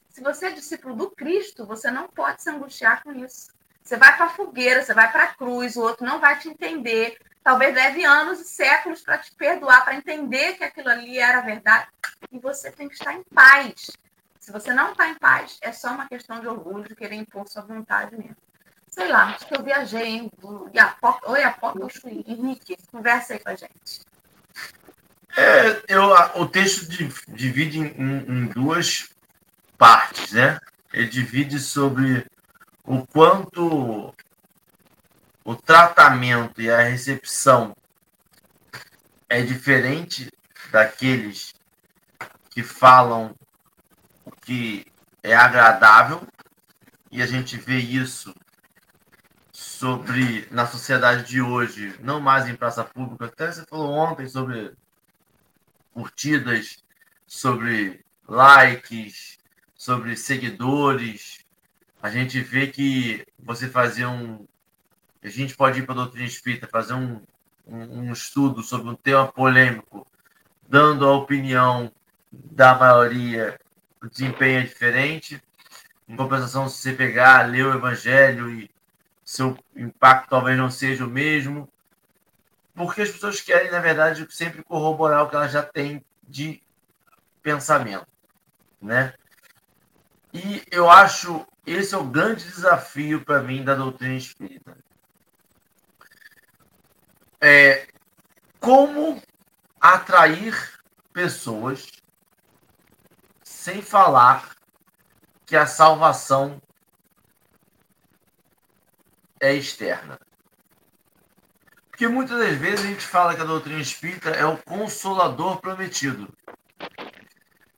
[0.08, 3.50] Se você é discípulo do Cristo, você não pode se angustiar com isso.
[3.82, 6.48] Você vai para a fogueira, você vai para a cruz, o outro não vai te
[6.48, 7.18] entender.
[7.42, 11.88] Talvez leve anos e séculos para te perdoar, para entender que aquilo ali era verdade.
[12.30, 13.90] E você tem que estar em paz.
[14.38, 17.48] Se você não está em paz, é só uma questão de orgulho, de querer impor
[17.48, 18.36] sua vontade mesmo.
[18.90, 20.32] Sei lá, acho que eu viajei, hein?
[20.42, 24.00] Oi, Apóstolos Henrique, conversa aí com a gente.
[25.36, 26.88] É, eu, o texto
[27.28, 29.08] divide em, em duas
[29.78, 30.58] partes, né?
[30.92, 32.26] Ele divide sobre
[32.84, 34.12] o quanto
[35.44, 37.74] o tratamento e a recepção
[39.28, 40.32] é diferente
[40.72, 41.54] daqueles
[42.50, 43.34] que falam
[44.24, 44.84] o que
[45.22, 46.26] é agradável
[47.10, 48.34] e a gente vê isso
[49.80, 53.24] sobre na sociedade de hoje, não mais em praça pública.
[53.24, 54.74] Até você falou ontem sobre
[55.94, 56.84] curtidas,
[57.26, 59.38] sobre likes,
[59.74, 61.38] sobre seguidores.
[62.02, 64.46] A gente vê que você fazer um.
[65.22, 67.22] A gente pode ir para a doutrina espírita, fazer um,
[67.66, 70.06] um, um estudo sobre um tema polêmico,
[70.68, 71.90] dando a opinião
[72.30, 73.58] da maioria,
[74.02, 75.42] o desempenho é diferente.
[76.06, 78.70] Em compensação, se você pegar, ler o Evangelho e
[79.30, 81.68] seu impacto talvez não seja o mesmo,
[82.74, 86.60] porque as pessoas querem, na verdade, sempre corroborar o que elas já têm de
[87.40, 88.08] pensamento,
[88.82, 89.14] né?
[90.34, 94.76] E eu acho esse é o grande desafio para mim da doutrina espírita.
[97.40, 97.86] É
[98.58, 99.22] como
[99.80, 100.80] atrair
[101.12, 101.86] pessoas
[103.44, 104.56] sem falar
[105.46, 106.60] que a salvação
[109.40, 110.18] é externa.
[111.88, 116.32] Porque muitas das vezes a gente fala que a doutrina espírita é o consolador prometido.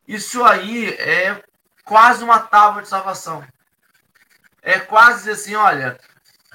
[0.06, 1.42] Isso aí é
[1.84, 3.46] quase uma tábua de salvação.
[4.60, 5.98] É quase assim, olha,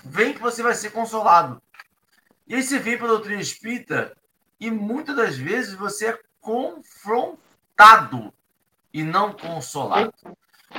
[0.03, 1.61] vem que você vai ser consolado.
[2.45, 4.15] E aí você vem para a doutrina espírita
[4.59, 8.33] e muitas das vezes você é confrontado
[8.93, 10.13] e não consolado.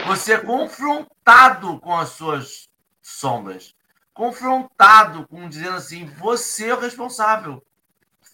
[0.06, 2.68] Você é confrontado com as suas
[3.02, 3.76] sombras
[4.18, 7.64] confrontado com dizendo assim: você é o responsável.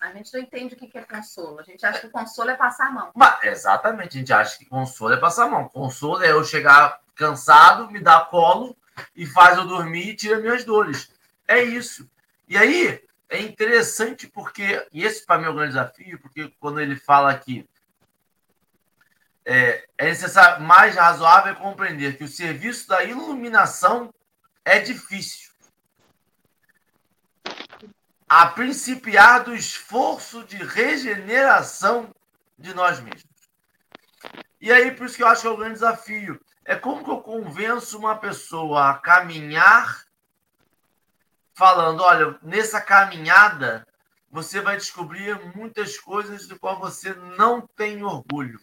[0.01, 1.61] A gente não entende o que é consolo.
[1.61, 3.11] A gente acha que consolo é passar a mão.
[3.15, 5.69] Mas, exatamente, a gente acha que consolo é passar a mão.
[5.69, 8.77] Consolo é eu chegar cansado, me dar colo
[9.15, 11.11] e faz eu dormir e tira minhas dores.
[11.49, 12.09] É isso.
[12.47, 16.81] E aí é interessante porque, e esse para mim é o grande desafio, porque quando
[16.81, 17.67] ele fala aqui,
[19.45, 24.13] é, é necessário, mais razoável compreender que o serviço da iluminação
[24.65, 25.54] é difícil
[28.29, 32.15] a principiar do esforço de regeneração
[32.59, 33.35] de nós mesmos.
[34.61, 36.41] E aí, por isso que eu acho que é o grande desafio.
[36.65, 40.05] É como que eu convenço uma pessoa a caminhar
[41.53, 43.87] falando, olha, nessa caminhada
[44.31, 48.61] você vai descobrir muitas coisas do qual você não tem orgulho.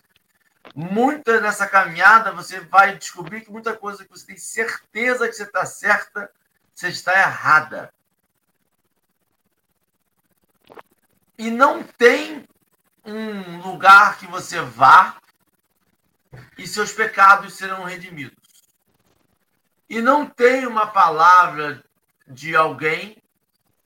[0.76, 5.44] Muita nessa caminhada você vai descobrir que muita coisa que você tem certeza que você
[5.44, 6.30] está certa,
[6.74, 7.94] você está errada.
[11.38, 12.48] E não tem
[13.06, 15.18] um lugar que você vá
[16.58, 18.38] e seus pecados serão redimidos.
[19.90, 21.84] E não tem uma palavra
[22.28, 23.22] de alguém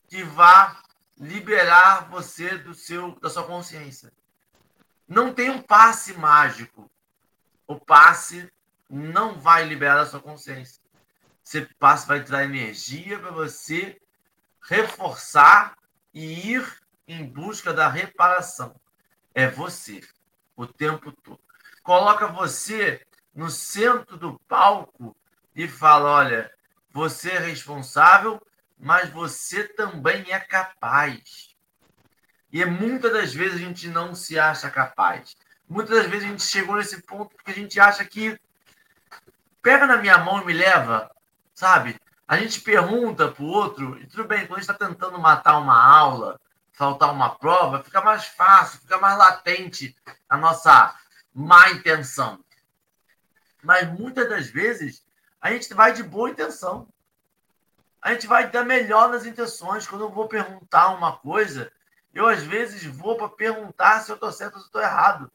[0.08, 0.82] que vá
[1.18, 4.12] liberar você do seu da sua consciência.
[5.08, 6.90] Não tem um passe mágico.
[7.68, 8.52] O passe
[8.90, 10.82] não vai liberar a sua consciência.
[11.44, 14.00] Esse passe vai dar energia para você
[14.62, 15.78] reforçar
[16.14, 18.76] e ir em busca da reparação.
[19.34, 20.02] É você,
[20.56, 21.40] o tempo todo.
[21.84, 25.16] Coloca você no centro do palco
[25.56, 26.52] e fala: olha,
[26.92, 28.42] você é responsável,
[28.78, 31.56] mas você também é capaz.
[32.52, 35.36] E muitas das vezes a gente não se acha capaz.
[35.68, 38.40] Muitas das vezes a gente chegou nesse ponto porque a gente acha que
[39.62, 41.12] pega na minha mão e me leva,
[41.54, 42.00] sabe?
[42.28, 45.58] A gente pergunta para o outro, e tudo bem, quando a gente está tentando matar
[45.58, 46.40] uma aula,
[46.76, 49.96] faltar uma prova, fica mais fácil, fica mais latente
[50.30, 50.94] a nossa
[51.34, 52.44] má intenção.
[53.64, 55.04] Mas muitas das vezes
[55.42, 56.88] a gente vai de boa intenção.
[58.02, 59.88] A gente vai dar melhor nas intenções.
[59.88, 61.72] Quando eu vou perguntar uma coisa,
[62.14, 65.32] eu às vezes vou para perguntar se eu estou certo ou se estou errado.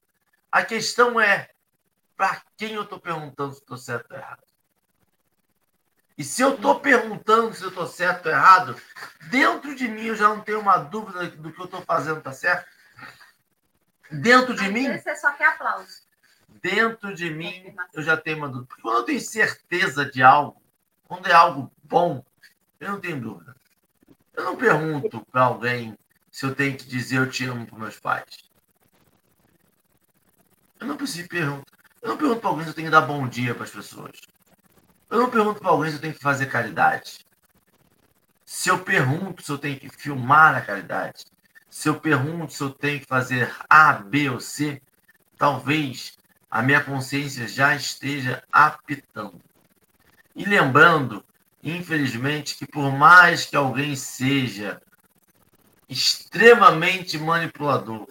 [0.52, 1.50] A questão é
[2.16, 4.42] para quem eu estou perguntando se estou certo ou errado.
[6.20, 8.76] E se eu estou perguntando se eu estou certo ou errado,
[9.30, 12.30] dentro de mim eu já não tenho uma dúvida do que eu estou fazendo está
[12.30, 12.68] certo.
[14.10, 16.02] Dentro de Às mim, Você só quer aplauso.
[16.60, 18.66] dentro de mim, eu já tenho uma dúvida.
[18.66, 20.60] Porque quando eu tenho certeza de algo,
[21.04, 22.22] quando é algo bom,
[22.78, 23.56] eu não tenho dúvida.
[24.34, 25.96] Eu não pergunto para alguém
[26.30, 28.44] se eu tenho que dizer eu te amo para meus pais.
[30.78, 31.78] Eu não preciso perguntar.
[32.02, 34.20] Eu não pergunto para alguém se eu tenho que dar bom dia para as pessoas.
[35.10, 37.26] Eu não pergunto para alguém se eu tenho que fazer caridade.
[38.44, 41.24] Se eu pergunto se eu tenho que filmar a caridade,
[41.68, 44.80] se eu pergunto se eu tenho que fazer A, B ou C,
[45.36, 46.16] talvez
[46.48, 49.40] a minha consciência já esteja apitando.
[50.34, 51.24] E lembrando,
[51.62, 54.80] infelizmente, que por mais que alguém seja
[55.88, 58.06] extremamente manipulador,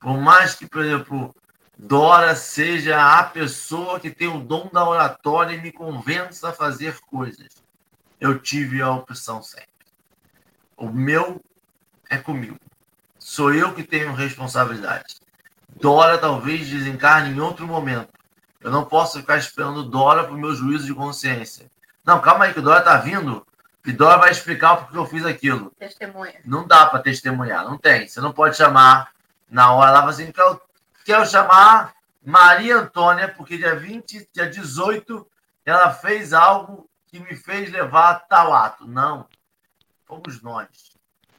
[0.00, 1.34] por mais que, por exemplo,
[1.84, 7.00] Dora seja a pessoa que tem o dom da oratória e me convença a fazer
[7.00, 7.48] coisas.
[8.20, 9.66] Eu tive a opção sempre.
[10.76, 11.42] O meu
[12.08, 12.56] é comigo.
[13.18, 15.16] Sou eu que tenho responsabilidade.
[15.74, 18.12] Dora talvez desencarne em outro momento.
[18.60, 21.68] Eu não posso ficar esperando Dora para o meu juízo de consciência.
[22.04, 23.44] Não, calma aí, que Dora está vindo.
[23.84, 25.72] E Dora vai explicar por que eu fiz aquilo.
[25.76, 26.38] Testemunha.
[26.44, 28.06] Não dá para testemunhar, não tem.
[28.06, 29.10] Você não pode chamar
[29.50, 30.30] na hora lá assim,
[31.04, 35.26] quero, chamar Maria Antônia, porque dia 20, dia 18,
[35.64, 38.86] ela fez algo que me fez levar tal ato.
[38.86, 39.28] Não.
[40.04, 40.68] Fomos nós.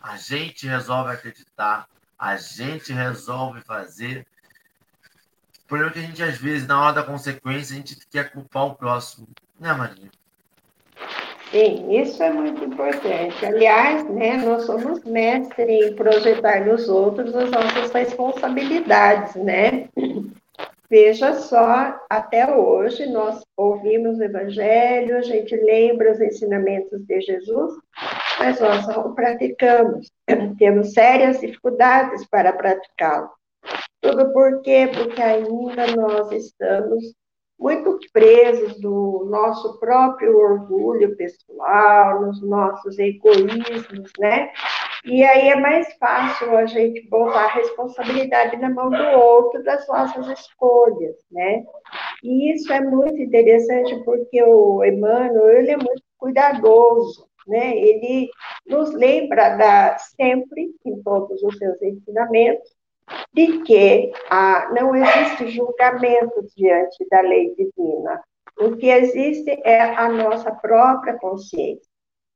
[0.02, 4.28] A gente resolve acreditar, a gente resolve fazer.
[5.63, 8.32] O problema é que a gente, às vezes, na hora da consequência, a gente quer
[8.32, 9.28] culpar o próximo.
[9.60, 10.12] Né, Maria?
[11.53, 13.45] Sim, isso é muito importante.
[13.45, 19.87] Aliás, né, nós somos mestres em projetar nos outros as nossas responsabilidades, né?
[20.89, 27.73] Veja só, até hoje nós ouvimos o Evangelho, a gente lembra os ensinamentos de Jesus,
[28.39, 30.11] mas nós não praticamos.
[30.57, 33.29] Temos sérias dificuldades para praticá-lo.
[34.01, 34.89] Tudo por quê?
[34.91, 37.13] Porque ainda nós estamos
[37.63, 44.52] muito presos no nosso próprio orgulho pessoal, nos nossos egoísmos, né?
[45.06, 49.88] E aí é mais fácil a gente botar a responsabilidade na mão do outro das
[49.88, 51.63] nossas escolhas, né?
[52.21, 57.78] E isso é muito interessante porque o Emmanuel, ele é muito cuidadoso, né?
[57.78, 58.30] Ele
[58.67, 62.69] nos lembra da, sempre, em todos os seus ensinamentos,
[63.34, 68.22] de que ah, não existe julgamento diante da lei divina.
[68.60, 71.91] O que existe é a nossa própria consciência.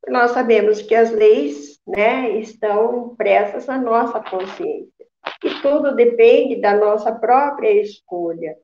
[0.08, 5.06] Nós sabemos que as leis né, estão impressas na nossa consciência.
[5.44, 8.56] E tudo depende da nossa própria escolha.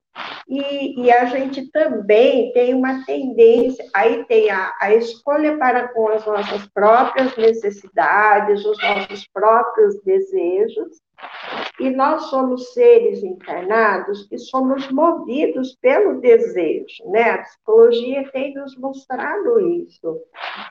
[0.47, 6.07] E, e, a gente também tem uma tendência, aí tem a, a escolha para com
[6.09, 11.01] as nossas próprias necessidades, os nossos próprios desejos,
[11.79, 17.31] e nós somos seres encarnados que somos movidos pelo desejo, né?
[17.31, 20.21] A psicologia tem nos mostrado isso.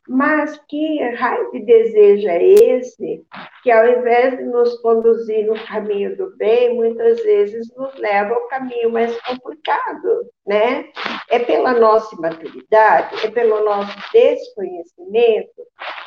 [0.09, 3.25] Mas que raio de desejo é esse
[3.63, 8.49] que, ao invés de nos conduzir no caminho do bem, muitas vezes nos leva ao
[8.49, 10.89] caminho mais complicado, né?
[11.29, 15.63] É pela nossa imaturidade, é pelo nosso desconhecimento.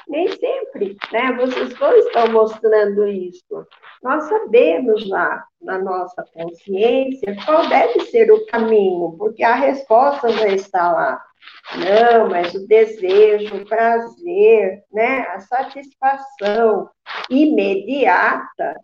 [0.07, 1.33] Nem sempre, né?
[1.33, 3.67] Vocês dois estão mostrando isso.
[4.03, 10.47] Nós sabemos lá na nossa consciência qual deve ser o caminho, porque a resposta já
[10.49, 11.21] está lá.
[11.77, 16.89] Não, mas o desejo, o prazer, né, a satisfação
[17.29, 18.79] imediata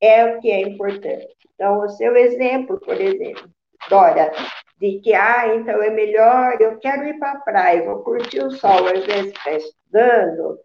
[0.00, 1.34] é o que é importante.
[1.54, 3.48] Então, o seu exemplo, por exemplo,
[3.88, 4.32] Dora,
[4.78, 8.50] de que, ah, então é melhor, eu quero ir para a praia, vou curtir o
[8.50, 10.58] sol, às vezes está estudando,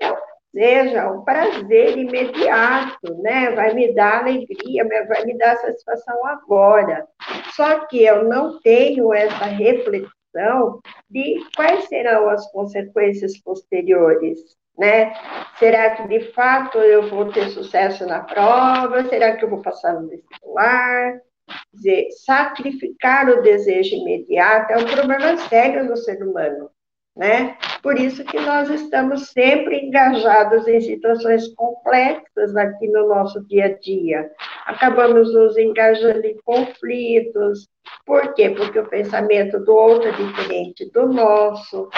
[0.00, 3.50] é seja um prazer imediato, né?
[3.52, 7.06] Vai me dar alegria, vai me dar satisfação agora.
[7.54, 14.38] Só que eu não tenho essa reflexão de quais serão as consequências posteriores,
[14.76, 15.12] né?
[15.58, 19.04] Será que de fato eu vou ter sucesso na prova?
[19.08, 21.20] Será que eu vou passar no vestibular?
[21.72, 26.70] Dizer, sacrificar o desejo imediato é um problema sério no ser humano
[27.18, 27.58] né?
[27.82, 33.76] Por isso que nós estamos sempre engajados em situações complexas aqui no nosso dia a
[33.76, 34.30] dia.
[34.64, 37.68] Acabamos nos engajando em conflitos.
[38.06, 38.50] Por quê?
[38.50, 41.88] Porque o pensamento do outro é diferente do nosso.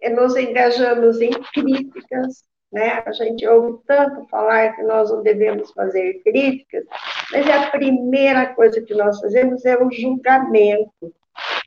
[0.00, 3.02] E nos engajamos em críticas, né?
[3.04, 6.84] A gente ouve tanto falar que nós não devemos fazer críticas,
[7.32, 11.14] mas a primeira coisa que nós fazemos é o julgamento.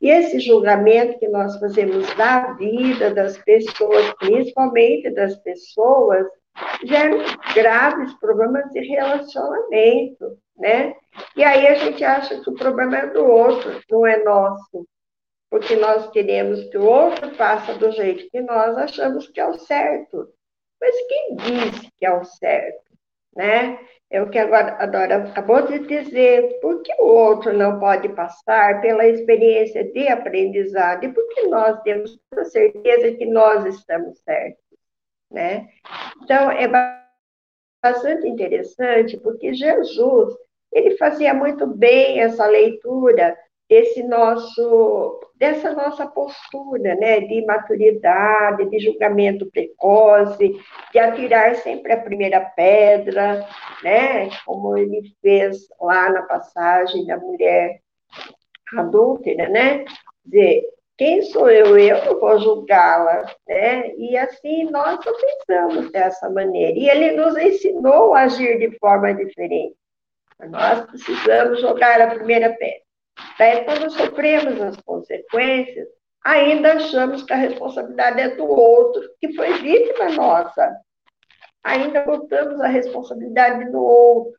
[0.00, 6.26] E esse julgamento que nós fazemos da vida das pessoas, principalmente das pessoas
[6.84, 7.18] geram
[7.54, 10.94] graves problemas de relacionamento, né?
[11.36, 14.86] E aí a gente acha que o problema é do outro, não é nosso.
[15.50, 19.58] Porque nós queremos que o outro faça do jeito que nós achamos que é o
[19.58, 20.28] certo.
[20.80, 22.90] Mas quem disse que é o certo?
[23.36, 23.78] Né?
[24.12, 26.60] É o que agora a Dora acabou de dizer.
[26.60, 31.04] Por que o outro não pode passar pela experiência de aprendizado?
[31.04, 34.62] E por que nós temos a certeza que nós estamos certos?
[35.30, 35.66] Né?
[36.22, 36.68] Então, é
[37.82, 40.34] bastante interessante, porque Jesus
[40.70, 43.34] ele fazia muito bem essa leitura
[43.72, 50.60] desse nosso, dessa nossa postura, né, de maturidade, de julgamento precoce,
[50.92, 53.48] de atirar sempre a primeira pedra,
[53.82, 57.80] né, como ele fez lá na passagem da mulher
[58.76, 59.86] adúltera, né,
[60.22, 60.64] dizer,
[60.98, 61.78] quem sou eu?
[61.78, 63.92] Eu não vou julgá-la, né?
[63.96, 66.78] E assim nós pensamos dessa maneira.
[66.78, 69.74] E ele nos ensinou a agir de forma diferente.
[70.48, 72.91] Nós precisamos jogar a primeira pedra.
[73.38, 75.88] Daí, quando sofremos as consequências,
[76.24, 80.76] ainda achamos que a responsabilidade é do outro, que foi vítima nossa.
[81.64, 84.32] Ainda botamos a responsabilidade no outro.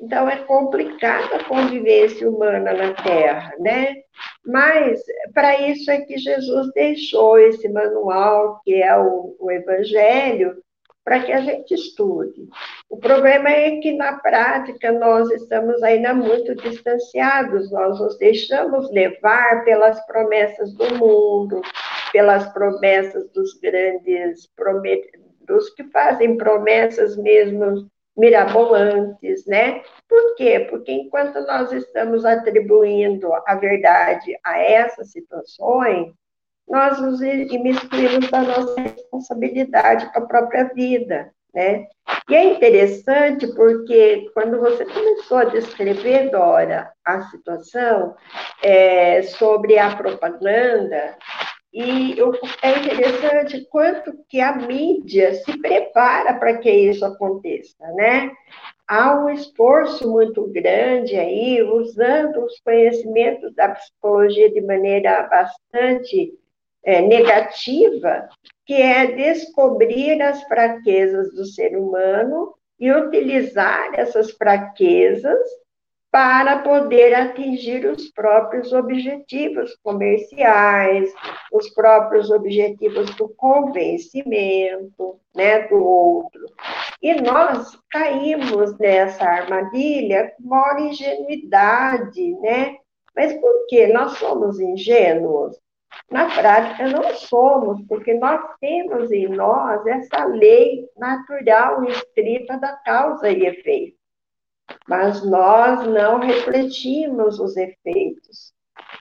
[0.00, 3.96] Então, é complicada a convivência humana na Terra, né?
[4.44, 5.02] Mas,
[5.34, 10.62] para isso é que Jesus deixou esse manual, que é o, o Evangelho,
[11.06, 12.48] para que a gente estude.
[12.90, 19.64] O problema é que, na prática, nós estamos ainda muito distanciados, nós nos deixamos levar
[19.64, 21.62] pelas promessas do mundo,
[22.12, 24.50] pelas promessas dos grandes,
[25.42, 29.82] dos que fazem promessas mesmo mirabolantes, né?
[30.08, 30.66] Por quê?
[30.68, 36.12] Porque enquanto nós estamos atribuindo a verdade a essas situações,
[36.68, 41.86] nós nos imiscuímos da nossa responsabilidade com a própria vida, né?
[42.28, 48.14] E é interessante porque quando você começou a descrever, Dora, a situação
[48.62, 51.16] é, sobre a propaganda,
[51.72, 52.16] e
[52.62, 58.32] é interessante quanto que a mídia se prepara para que isso aconteça, né?
[58.88, 66.32] Há um esforço muito grande aí, usando os conhecimentos da psicologia de maneira bastante
[66.86, 68.28] é, negativa,
[68.64, 75.40] que é descobrir as fraquezas do ser humano e utilizar essas fraquezas
[76.12, 81.12] para poder atingir os próprios objetivos comerciais,
[81.52, 86.40] os próprios objetivos do convencimento, né, do outro.
[87.02, 92.76] E nós caímos nessa armadilha com maior ingenuidade, né?
[93.14, 95.58] Mas por que nós somos ingênuos?
[96.10, 103.28] Na prática, não somos, porque nós temos em nós essa lei natural escrita da causa
[103.28, 103.96] e efeito.
[104.88, 108.52] Mas nós não refletimos os efeitos,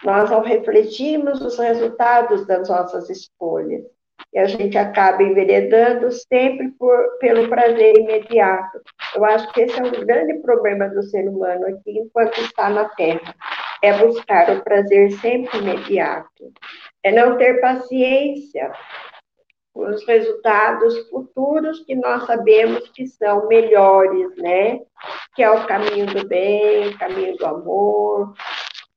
[0.04, 3.84] nós não refletimos os resultados das nossas escolhas.
[4.34, 8.82] E a gente acaba enveredando sempre por, pelo prazer imediato.
[9.16, 12.86] Eu acho que esse é um grande problema do ser humano aqui, enquanto está na
[12.89, 13.36] Terra
[13.86, 16.52] é buscar o prazer sempre imediato,
[17.06, 18.72] é não ter paciência
[19.72, 24.80] com os resultados futuros que nós sabemos que são melhores, né?
[25.36, 28.34] Que é o caminho do bem, caminho do amor.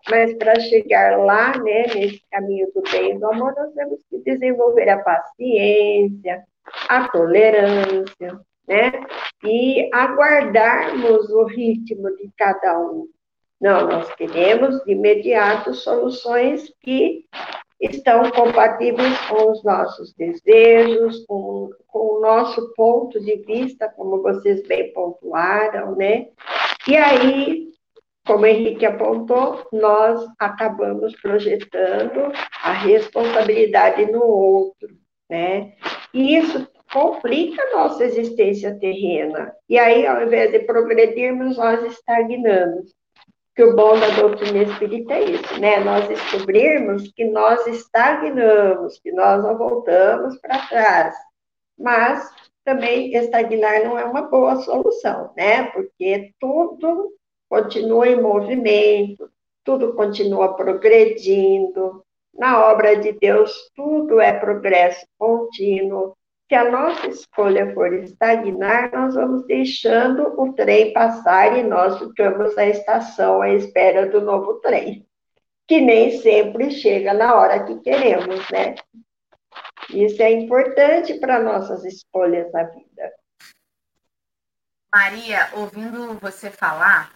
[0.08, 4.18] Mas para chegar lá, né, nesse caminho do bem e do amor, nós temos que
[4.20, 6.44] desenvolver a paciência,
[6.88, 9.04] a tolerância, né?
[9.44, 13.06] E aguardarmos o ritmo de cada um.
[13.60, 17.26] Não, nós queremos de imediato soluções que
[17.80, 24.66] estão compatíveis com os nossos desejos, com, com o nosso ponto de vista, como vocês
[24.66, 26.28] bem pontuaram, né?
[26.86, 27.68] E aí,
[28.26, 34.88] como o Henrique apontou, nós acabamos projetando a responsabilidade no outro,
[35.30, 35.72] né?
[36.12, 39.52] E isso complica a nossa existência terrena.
[39.68, 42.97] E aí, ao invés de progredirmos, nós estagnamos
[43.58, 45.80] que o bom da doutrina espírita é isso, né?
[45.80, 51.16] Nós descobrirmos que nós estagnamos, que nós não voltamos para trás.
[51.76, 52.30] Mas
[52.64, 55.64] também estagnar não é uma boa solução, né?
[55.72, 57.12] Porque tudo
[57.48, 59.28] continua em movimento,
[59.64, 62.04] tudo continua progredindo.
[62.32, 66.16] Na obra de Deus, tudo é progresso contínuo.
[66.48, 72.56] Se a nossa escolha for estagnar, nós vamos deixando o trem passar e nós ficamos
[72.56, 75.06] na estação à espera do novo trem,
[75.66, 78.76] que nem sempre chega na hora que queremos, né?
[79.90, 83.12] Isso é importante para nossas escolhas na vida.
[84.90, 87.12] Maria, ouvindo você falar,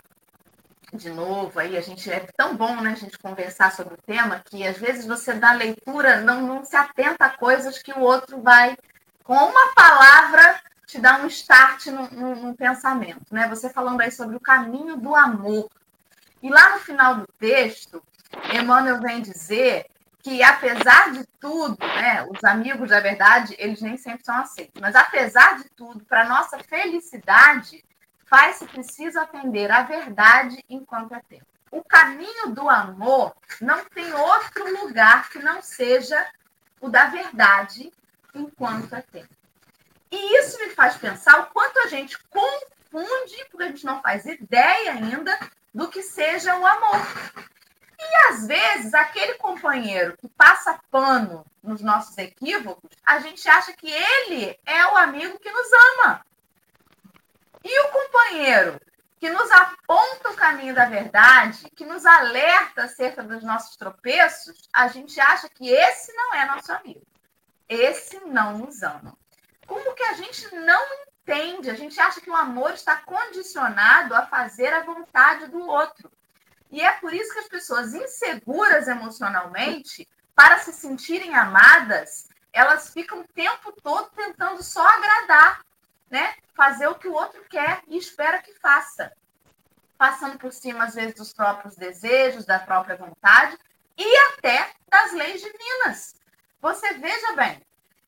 [0.92, 4.42] de novo, aí a gente é tão bom, né, a gente conversar sobre o tema,
[4.44, 8.42] que às vezes você dá leitura, não, não se atenta a coisas que o outro
[8.42, 8.76] vai,
[9.22, 13.48] com uma palavra, te dar um start no, no, no pensamento, né?
[13.48, 15.70] Você falando aí sobre o caminho do amor.
[16.42, 18.02] E lá no final do texto,
[18.52, 19.86] Emmanuel vem dizer
[20.22, 24.94] que apesar de tudo, né, os amigos da verdade, eles nem sempre são aceitos, mas
[24.94, 27.84] apesar de tudo, para nossa felicidade,
[28.26, 31.46] faz-se preciso atender à verdade enquanto é tempo.
[31.70, 36.24] O caminho do amor não tem outro lugar que não seja
[36.80, 37.92] o da verdade
[38.34, 39.34] enquanto é tempo.
[40.10, 44.26] E isso me faz pensar o quanto a gente confunde, porque a gente não faz
[44.26, 45.38] ideia ainda
[45.72, 47.00] do que seja o amor.
[47.98, 53.90] E às vezes, aquele companheiro que passa pano nos nossos equívocos, a gente acha que
[53.90, 56.26] ele é o amigo que nos ama.
[57.64, 58.80] E o companheiro
[59.20, 64.88] que nos aponta o caminho da verdade, que nos alerta acerca dos nossos tropeços, a
[64.88, 67.06] gente acha que esse não é nosso amigo.
[67.68, 69.16] Esse não nos ama.
[69.66, 71.70] Como que a gente não entende?
[71.70, 76.10] A gente acha que o amor está condicionado a fazer a vontade do outro.
[76.70, 83.20] E é por isso que as pessoas inseguras emocionalmente, para se sentirem amadas, elas ficam
[83.20, 85.60] o tempo todo tentando só agradar
[86.12, 89.10] né, fazer o que o outro quer e espera que faça.
[89.96, 93.56] Passando por cima, às vezes, dos próprios desejos, da própria vontade
[93.96, 96.14] e até das leis divinas.
[96.62, 97.60] Você veja bem,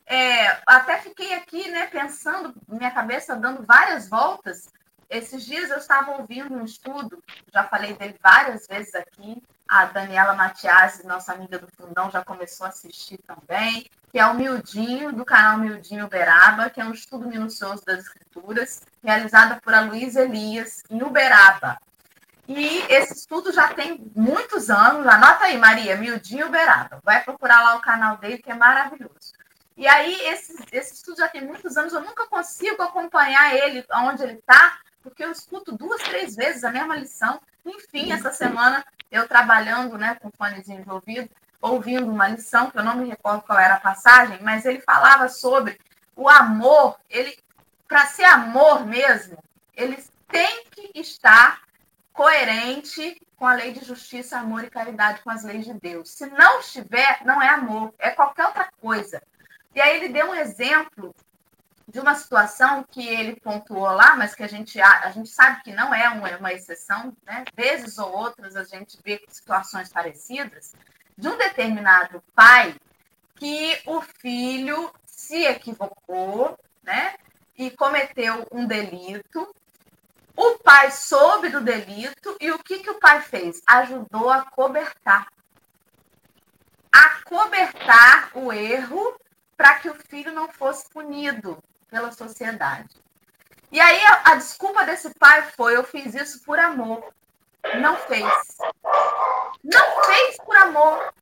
[0.07, 4.69] é, até fiquei aqui né, pensando, minha cabeça dando várias voltas.
[5.11, 7.21] Esses dias eu estava ouvindo um estudo,
[7.53, 12.67] já falei dele várias vezes aqui, a Daniela Matiasi, nossa amiga do Fundão, já começou
[12.67, 17.27] a assistir também, que é o Mildinho, do canal Mildinho Uberaba, que é um estudo
[17.27, 21.77] minucioso das escrituras, realizado por Luísa Elias, em Uberaba.
[22.47, 27.01] E esse estudo já tem muitos anos, anota aí, Maria, Mildinho Uberaba.
[27.03, 29.33] Vai procurar lá o canal dele, que é maravilhoso.
[29.77, 34.23] E aí, esse, esse estudo já tem muitos anos, eu nunca consigo acompanhar ele, onde
[34.23, 37.41] ele está, porque eu escuto duas, três vezes a mesma lição.
[37.65, 41.31] Enfim, essa semana eu trabalhando né, com fonezinho de ouvido,
[41.61, 45.29] ouvindo uma lição, que eu não me recordo qual era a passagem, mas ele falava
[45.29, 45.81] sobre
[46.15, 47.37] o amor, ele
[47.89, 49.39] para ser amor mesmo,
[49.77, 51.63] ele tem que estar
[52.15, 56.11] coerente com a lei de justiça, amor e caridade, com as leis de Deus.
[56.11, 59.23] Se não estiver, não é amor, é qualquer outra coisa.
[59.75, 61.15] E aí ele deu um exemplo
[61.87, 65.73] de uma situação que ele pontuou lá, mas que a gente, a, gente sabe que
[65.73, 67.45] não é uma, uma exceção, né?
[67.55, 70.75] vezes ou outras a gente vê situações parecidas,
[71.17, 72.75] de um determinado pai
[73.35, 77.15] que o filho se equivocou né?
[77.59, 79.55] e cometeu um delito.
[80.37, 83.63] O pai soube do delito e o que, que o pai fez?
[83.67, 85.29] Ajudou a cobertar.
[86.93, 89.17] A cobertar o erro
[89.57, 93.03] para que o filho não fosse punido pela sociedade.
[93.71, 97.13] E aí a, a desculpa desse pai foi: eu fiz isso por amor.
[97.81, 98.25] Não fez.
[99.63, 101.15] Não fez por amor.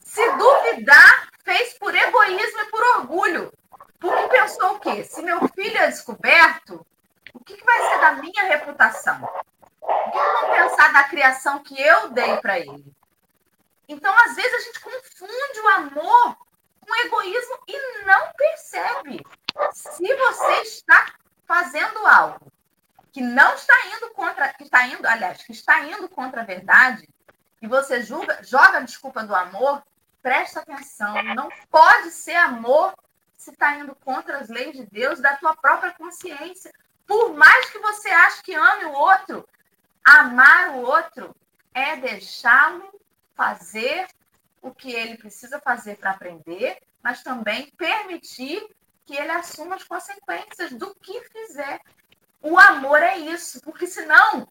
[0.00, 3.52] Se duvidar, fez por egoísmo e por orgulho.
[3.98, 5.04] Porque pensou o quê?
[5.04, 6.86] Se meu filho é descoberto,
[7.34, 9.22] o que, que vai ser da minha reputação?
[9.80, 12.84] O que, que vão pensar da criação que eu dei para ele?
[13.88, 16.36] Então, às vezes, a gente confunde o amor
[16.86, 19.24] com egoísmo e não percebe.
[19.72, 21.14] Se você está
[21.46, 22.52] fazendo algo
[23.12, 27.08] que não está indo contra, que está indo, aliás, que está indo contra a verdade,
[27.60, 29.82] e você julga, joga a desculpa do amor,
[30.22, 32.94] presta atenção, não pode ser amor
[33.36, 36.72] se está indo contra as leis de Deus, da tua própria consciência.
[37.08, 39.48] Por mais que você ache que ame o outro,
[40.04, 41.34] amar o outro
[41.72, 42.88] é deixá-lo
[43.34, 44.06] fazer
[44.60, 48.62] o que ele precisa fazer para aprender, mas também permitir
[49.06, 51.80] que ele assuma as consequências do que fizer.
[52.42, 54.46] O amor é isso, porque senão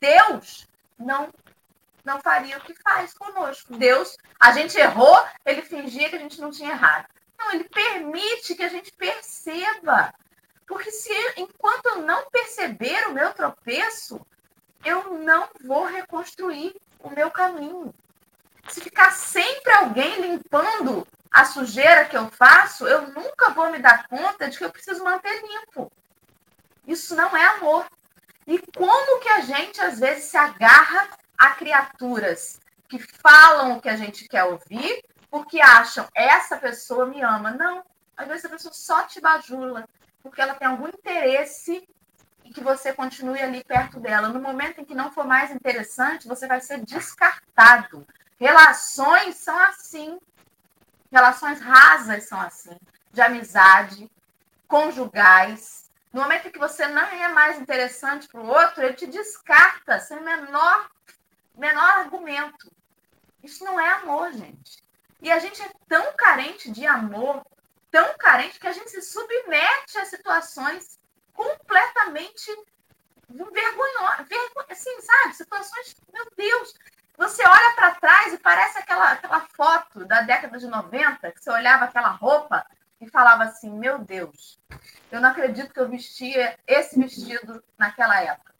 [0.00, 1.32] Deus não
[2.04, 3.76] não faria o que faz conosco.
[3.76, 7.08] Deus, a gente errou, ele fingia que a gente não tinha errado.
[7.36, 10.14] Não, ele permite que a gente perceba.
[10.66, 14.20] Porque se enquanto eu não perceber o meu tropeço,
[14.84, 17.94] eu não vou reconstruir o meu caminho.
[18.68, 24.08] Se ficar sempre alguém limpando a sujeira que eu faço, eu nunca vou me dar
[24.08, 25.90] conta de que eu preciso manter limpo.
[26.86, 27.86] Isso não é amor.
[28.46, 33.88] E como que a gente às vezes se agarra a criaturas que falam o que
[33.88, 37.50] a gente quer ouvir, porque acham essa pessoa me ama?
[37.50, 37.84] Não.
[38.16, 39.86] Às vezes a pessoa só te bajula,
[40.28, 41.88] porque ela tem algum interesse
[42.56, 44.28] que você continue ali perto dela.
[44.28, 48.06] No momento em que não for mais interessante, você vai ser descartado.
[48.40, 50.18] Relações são assim.
[51.12, 52.74] Relações rasas são assim.
[53.12, 54.10] De amizade,
[54.66, 55.90] conjugais.
[56.10, 60.00] No momento em que você não é mais interessante para o outro, ele te descarta
[60.00, 60.90] sem menor,
[61.54, 62.72] menor argumento.
[63.44, 64.82] Isso não é amor, gente.
[65.20, 67.44] E a gente é tão carente de amor,
[67.96, 71.00] tão carente, que a gente se submete a situações
[71.32, 72.54] completamente
[73.26, 74.26] vergonhosas.
[74.68, 75.34] Assim, sabe?
[75.34, 76.74] Situações, meu Deus.
[77.16, 81.50] Você olha para trás e parece aquela, aquela foto da década de 90, que você
[81.50, 82.66] olhava aquela roupa
[83.00, 84.60] e falava assim: Meu Deus,
[85.10, 88.54] eu não acredito que eu vestia esse vestido naquela época.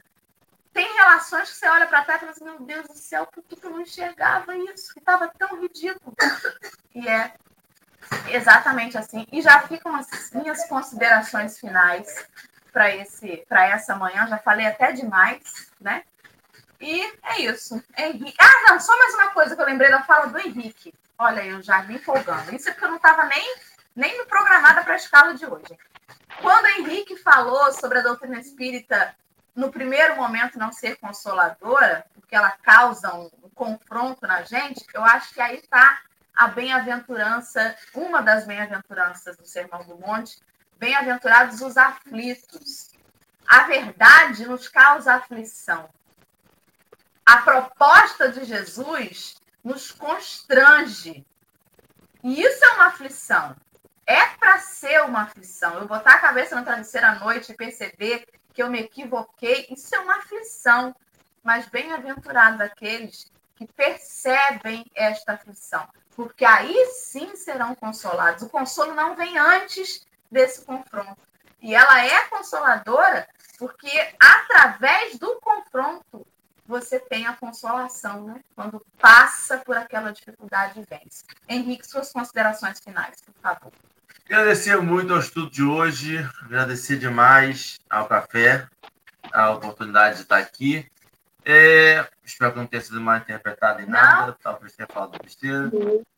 [0.73, 3.43] Tem relações que você olha para trás e fala assim: Meu Deus do céu, por
[3.43, 4.95] que eu não enxergava isso?
[4.95, 6.17] Que estava tão ridículo.
[6.95, 7.35] E é
[8.29, 9.27] exatamente assim.
[9.33, 12.27] E já ficam as minhas considerações finais
[12.73, 14.27] para esse para essa manhã.
[14.27, 16.03] Já falei até demais, né?
[16.81, 17.83] E é isso.
[17.97, 18.37] Henrique.
[18.39, 20.95] Ah, não, só mais uma coisa que eu lembrei da fala do Henrique.
[21.19, 22.55] Olha, eu já me empolgando.
[22.55, 23.57] Isso é porque eu não estava nem
[23.95, 25.79] nem programada para a escala de hoje.
[26.43, 29.17] Quando o Henrique falou sobre a doutrina espírita,
[29.55, 35.03] no primeiro momento não ser consoladora, porque ela causa um, um confronto na gente, eu
[35.03, 36.03] acho que aí está
[36.37, 40.39] a bem-aventurança, uma das bem-aventuranças do Sermão do Monte,
[40.79, 42.93] bem-aventurados os aflitos.
[43.49, 45.89] A verdade nos causa aflição.
[47.25, 51.27] A proposta de Jesus nos constrange.
[52.23, 53.57] E isso é uma aflição
[54.07, 55.75] é para ser uma aflição.
[55.75, 58.25] Eu botar a cabeça na travesseira à noite e perceber
[58.55, 60.95] que eu me equivoquei, isso é uma aflição.
[61.43, 68.43] Mas bem-aventurados aqueles que percebem esta aflição, porque aí sim serão consolados.
[68.43, 71.19] O consolo não vem antes desse confronto.
[71.61, 76.27] E ela é consoladora porque através do confronto
[76.67, 78.41] você tem a consolação, né?
[78.55, 81.25] Quando passa por aquela dificuldade e vence.
[81.49, 83.73] Henrique, suas considerações finais, por favor.
[84.25, 88.67] Agradecer muito ao estudo de hoje, agradecer demais ao café,
[89.33, 90.91] a oportunidade de estar aqui.
[91.49, 94.37] É, espero que não tenha sido mal interpretado em nada, não.
[94.43, 95.71] talvez tenha falado besteira.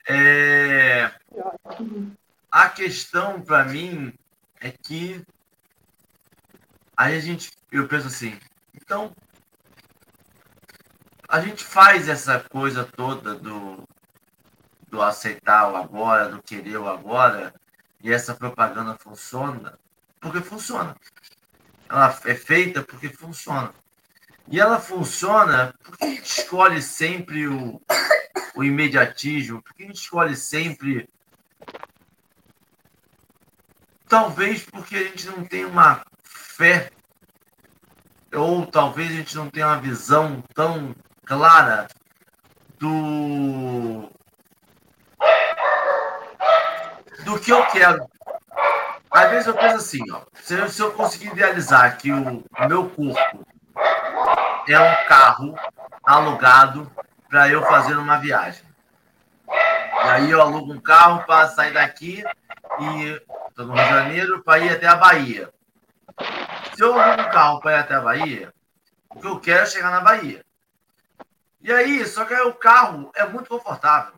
[0.08, 1.12] É,
[2.50, 4.14] a questão para mim
[4.58, 5.22] é que
[6.96, 8.40] aí a gente, eu penso assim,
[8.74, 9.14] então
[11.28, 13.86] a gente faz essa coisa toda do,
[14.88, 17.52] do aceitar o agora, do querer o agora,
[18.02, 19.78] e essa propaganda funciona
[20.18, 20.96] porque funciona.
[21.86, 23.74] Ela é feita porque funciona.
[24.50, 27.80] E ela funciona porque a gente escolhe sempre o,
[28.56, 31.08] o imediatismo, porque a gente escolhe sempre.
[34.08, 36.90] Talvez porque a gente não tem uma fé,
[38.34, 40.94] ou talvez a gente não tenha uma visão tão
[41.26, 41.86] clara
[42.78, 44.10] do
[47.24, 48.08] do que eu quero.
[49.10, 52.88] Às vezes eu penso assim, ó, se, eu, se eu conseguir idealizar que o meu
[52.90, 53.47] corpo
[54.72, 55.54] é um carro
[56.02, 56.90] alugado
[57.28, 58.64] para eu fazer uma viagem.
[59.48, 62.24] E aí eu alugo um carro para sair daqui
[62.80, 65.52] e estou no Rio de Janeiro para ir até a Bahia.
[66.74, 68.54] Se eu alugo um carro para ir até a Bahia,
[69.10, 70.44] o que eu quero é chegar na Bahia.
[71.60, 74.12] E aí, só que o carro é muito confortável.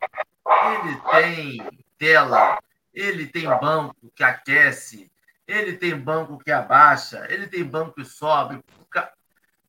[0.46, 2.59] Ele tem tela
[2.94, 5.11] ele tem banco que aquece,
[5.46, 8.62] ele tem banco que abaixa, ele tem banco que sobe.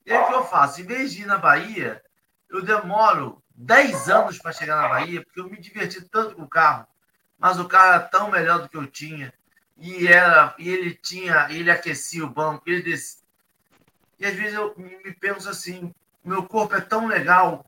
[0.05, 0.81] E aí o que eu faço?
[0.81, 2.01] Em vez de ir na Bahia,
[2.49, 6.49] eu demoro 10 anos para chegar na Bahia, porque eu me diverti tanto com o
[6.49, 6.87] carro,
[7.37, 9.33] mas o carro era tão melhor do que eu tinha.
[9.77, 13.21] E, era, e ele tinha, ele aquecia o banco, ele descia.
[14.19, 15.93] E às vezes eu me penso assim,
[16.23, 17.65] meu corpo é tão legal,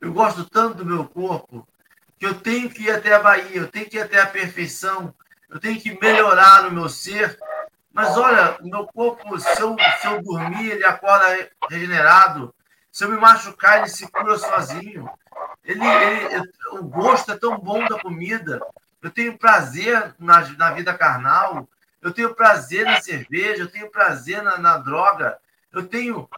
[0.00, 1.66] eu gosto tanto do meu corpo,
[2.18, 5.14] que eu tenho que ir até a Bahia, eu tenho que ir até a perfeição,
[5.48, 7.38] eu tenho que melhorar no meu ser.
[7.96, 12.54] Mas olha, o meu corpo, se eu, se eu dormir, ele acorda regenerado.
[12.92, 15.08] Se eu me machucar, ele se cura sozinho.
[15.64, 18.60] Ele, ele, o gosto é tão bom da comida.
[19.00, 21.66] Eu tenho prazer na, na vida carnal.
[22.02, 23.62] Eu tenho prazer na cerveja.
[23.62, 25.38] Eu tenho prazer na, na droga.
[25.72, 26.28] Eu tenho.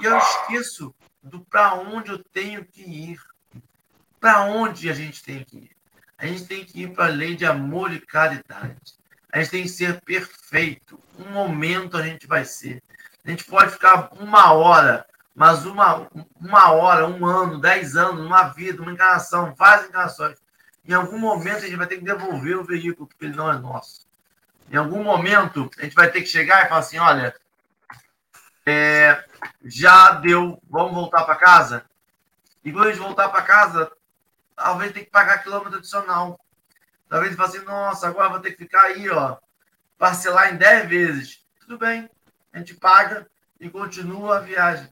[0.00, 3.20] E eu esqueço do para onde eu tenho que ir.
[4.18, 5.70] Para onde a gente tem que ir?
[6.16, 8.80] A gente tem que ir para a lei de amor e caridade.
[9.34, 10.96] A gente tem que ser perfeito.
[11.18, 12.80] Um momento a gente vai ser.
[13.24, 15.04] A gente pode ficar uma hora,
[15.34, 16.08] mas uma,
[16.40, 20.38] uma hora, um ano, dez anos, uma vida, uma encarnação, várias encarnações.
[20.86, 23.58] Em algum momento a gente vai ter que devolver o veículo, porque ele não é
[23.58, 24.06] nosso.
[24.70, 27.34] Em algum momento a gente vai ter que chegar e falar assim: olha,
[28.64, 29.24] É,
[29.64, 31.84] já deu, vamos voltar para casa?
[32.64, 33.90] E quando a gente voltar para casa,
[34.54, 36.38] talvez tenha que pagar quilômetro adicional.
[37.14, 39.36] Talvez fale assim, nossa, agora vou ter que ficar aí, ó,
[39.96, 41.46] parcelar em 10 vezes.
[41.60, 42.10] Tudo bem,
[42.52, 43.24] a gente paga
[43.60, 44.88] e continua a viagem.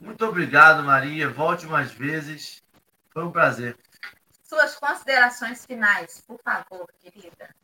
[0.00, 1.28] Muito obrigado, Maria.
[1.28, 2.62] Volte mais vezes.
[3.10, 3.76] Foi um prazer.
[4.42, 7.54] Suas considerações finais, por favor, querida.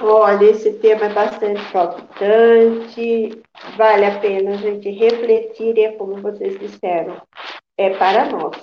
[0.00, 3.40] Olha, esse tema é bastante palpitante,
[3.76, 7.22] vale a pena a gente refletir, e é como vocês disseram,
[7.76, 8.56] é para nós,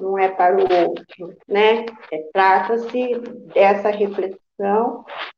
[0.00, 1.86] não é para o outro, né?
[2.12, 3.18] É, Trata-se
[3.54, 4.40] dessa reflexão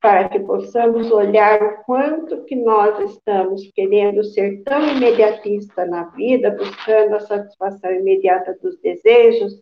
[0.00, 6.50] para que possamos olhar o quanto que nós estamos querendo ser tão imediatista na vida,
[6.50, 9.60] buscando a satisfação imediata dos desejos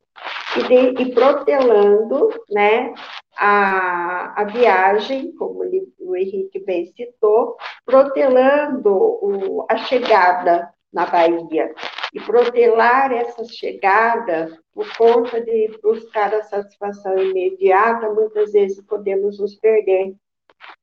[0.57, 2.95] e, de, e protelando, né,
[3.37, 5.61] a, a viagem, como
[5.99, 11.73] o Henrique bem citou, protelando o, a chegada na Bahia.
[12.13, 19.55] E protelar essa chegada por conta de buscar a satisfação imediata, muitas vezes podemos nos
[19.57, 20.15] perder.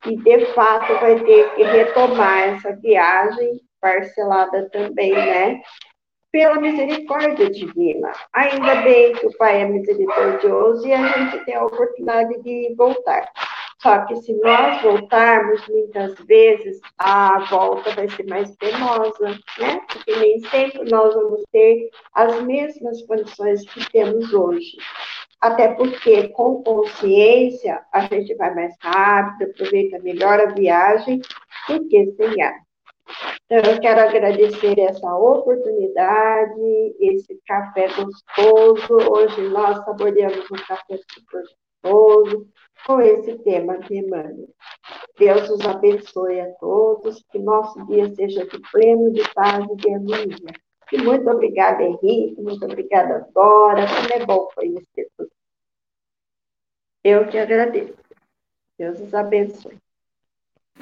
[0.05, 5.61] E, de fato, vai ter que retomar essa viagem parcelada também, né?
[6.31, 8.11] Pela misericórdia divina.
[8.33, 13.31] Ainda bem que o Pai é misericordioso e a gente tem a oportunidade de voltar.
[13.88, 19.79] Só que se nós voltarmos, muitas vezes a volta vai ser mais penosa, né?
[19.89, 24.75] Porque nem sempre nós vamos ter as mesmas condições que temos hoje.
[25.39, 31.21] Até porque, com consciência, a gente vai mais rápido, aproveita melhor a viagem
[31.69, 32.59] do que sem ar.
[33.45, 39.09] Então, eu quero agradecer essa oportunidade, esse café gostoso.
[39.09, 41.43] Hoje nós saboreamos um café super
[41.88, 42.47] gostoso
[42.85, 44.49] com esse tema de Emmanuel.
[45.17, 49.93] Deus os abençoe a todos, que nosso dia seja de pleno de paz e de
[49.93, 50.53] harmonia.
[50.91, 55.31] E muito obrigada, Henrique, muito obrigada, Dora, como é bom conhecer tudo.
[57.03, 57.97] Eu que agradeço.
[58.77, 59.77] Deus os abençoe.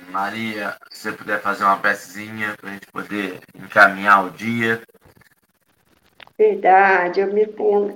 [0.10, 4.82] Maria, se você puder fazer uma pecinha para a gente poder encaminhar o dia.
[6.38, 7.48] Verdade, eu me,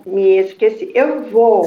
[0.05, 0.91] me esqueci.
[0.95, 1.65] Eu vou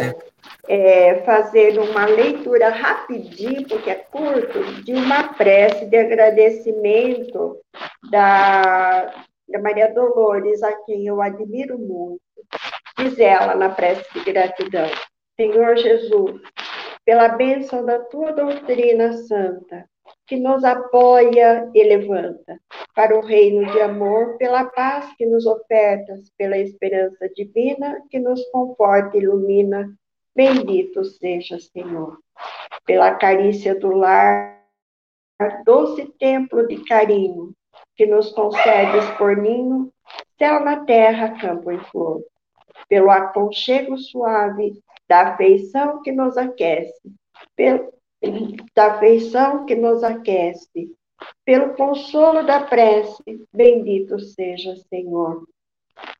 [0.69, 7.59] é, fazer uma leitura rapidinho, porque é curto, de uma prece de agradecimento
[8.11, 9.13] da,
[9.49, 12.21] da Maria Dolores, a quem eu admiro muito.
[12.99, 14.89] Diz ela na prece de gratidão:
[15.37, 16.41] Senhor Jesus,
[17.05, 19.87] pela bênção da tua doutrina santa,
[20.27, 22.59] que nos apoia e levanta
[22.95, 28.45] para o reino de amor, pela paz que nos ofertas, pela esperança divina que nos
[28.51, 29.93] conforta e ilumina.
[30.35, 32.19] Bendito seja, Senhor,
[32.87, 34.63] pela carícia do lar,
[35.65, 37.53] doce templo de carinho
[37.95, 39.93] que nos concedes por ninho,
[40.39, 42.25] céu na terra, campo em flor,
[42.89, 47.13] pelo aconchego suave da afeição que nos aquece,
[47.55, 47.93] pelo,
[48.75, 50.91] da afeição que nos aquece,
[51.45, 53.23] pelo consolo da prece,
[53.53, 55.47] bendito seja, Senhor,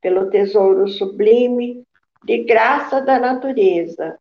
[0.01, 1.83] pelo tesouro sublime
[2.25, 4.19] de graça da natureza,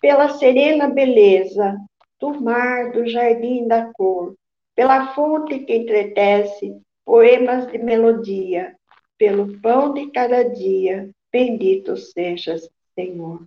[0.00, 1.76] pela serena beleza
[2.20, 4.34] do mar, do jardim da cor,
[4.74, 8.74] pela fonte que entretece poemas de melodia,
[9.16, 13.42] pelo pão de cada dia, bendito sejas, Senhor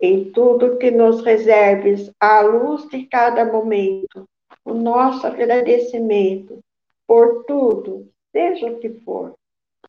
[0.00, 4.28] em tudo que nos reserves à luz de cada momento,
[4.62, 6.58] o nosso agradecimento
[7.06, 9.34] por tudo, seja o que for.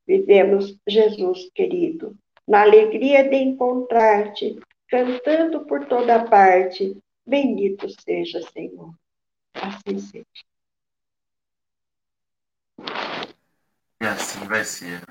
[0.07, 2.15] Vivemos, Jesus querido,
[2.47, 6.97] na alegria de encontrar-te, cantando por toda parte.
[7.25, 8.93] Bendito seja, Senhor.
[9.53, 10.25] Assim seja.
[14.01, 15.01] E assim vai ser.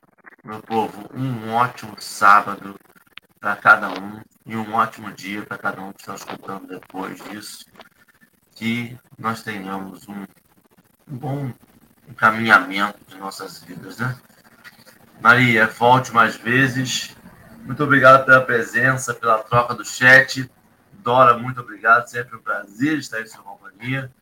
[0.45, 2.79] Meu povo, um ótimo sábado
[3.41, 7.65] para cada um e um ótimo dia para cada um que está escutando depois disso.
[8.55, 10.25] Que nós tenhamos um,
[11.07, 11.53] bom
[12.09, 14.17] encaminhamento de nossas vidas, né?
[15.21, 17.17] Maria, volte mais vezes.
[17.65, 20.51] Muito obrigado pela presença, pela troca do chat.
[20.93, 22.07] Dora, muito obrigado.
[22.07, 24.13] Sempre um prazer estar em sua companhia.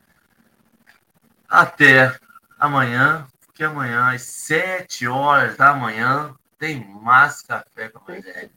[1.47, 2.17] Até
[2.57, 8.51] amanhã, porque amanhã, às sete horas da manhã, tem mais café com a Evangelho.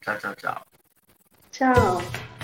[0.00, 0.66] Tchau, tchau, tchau.
[1.52, 2.35] Tchau.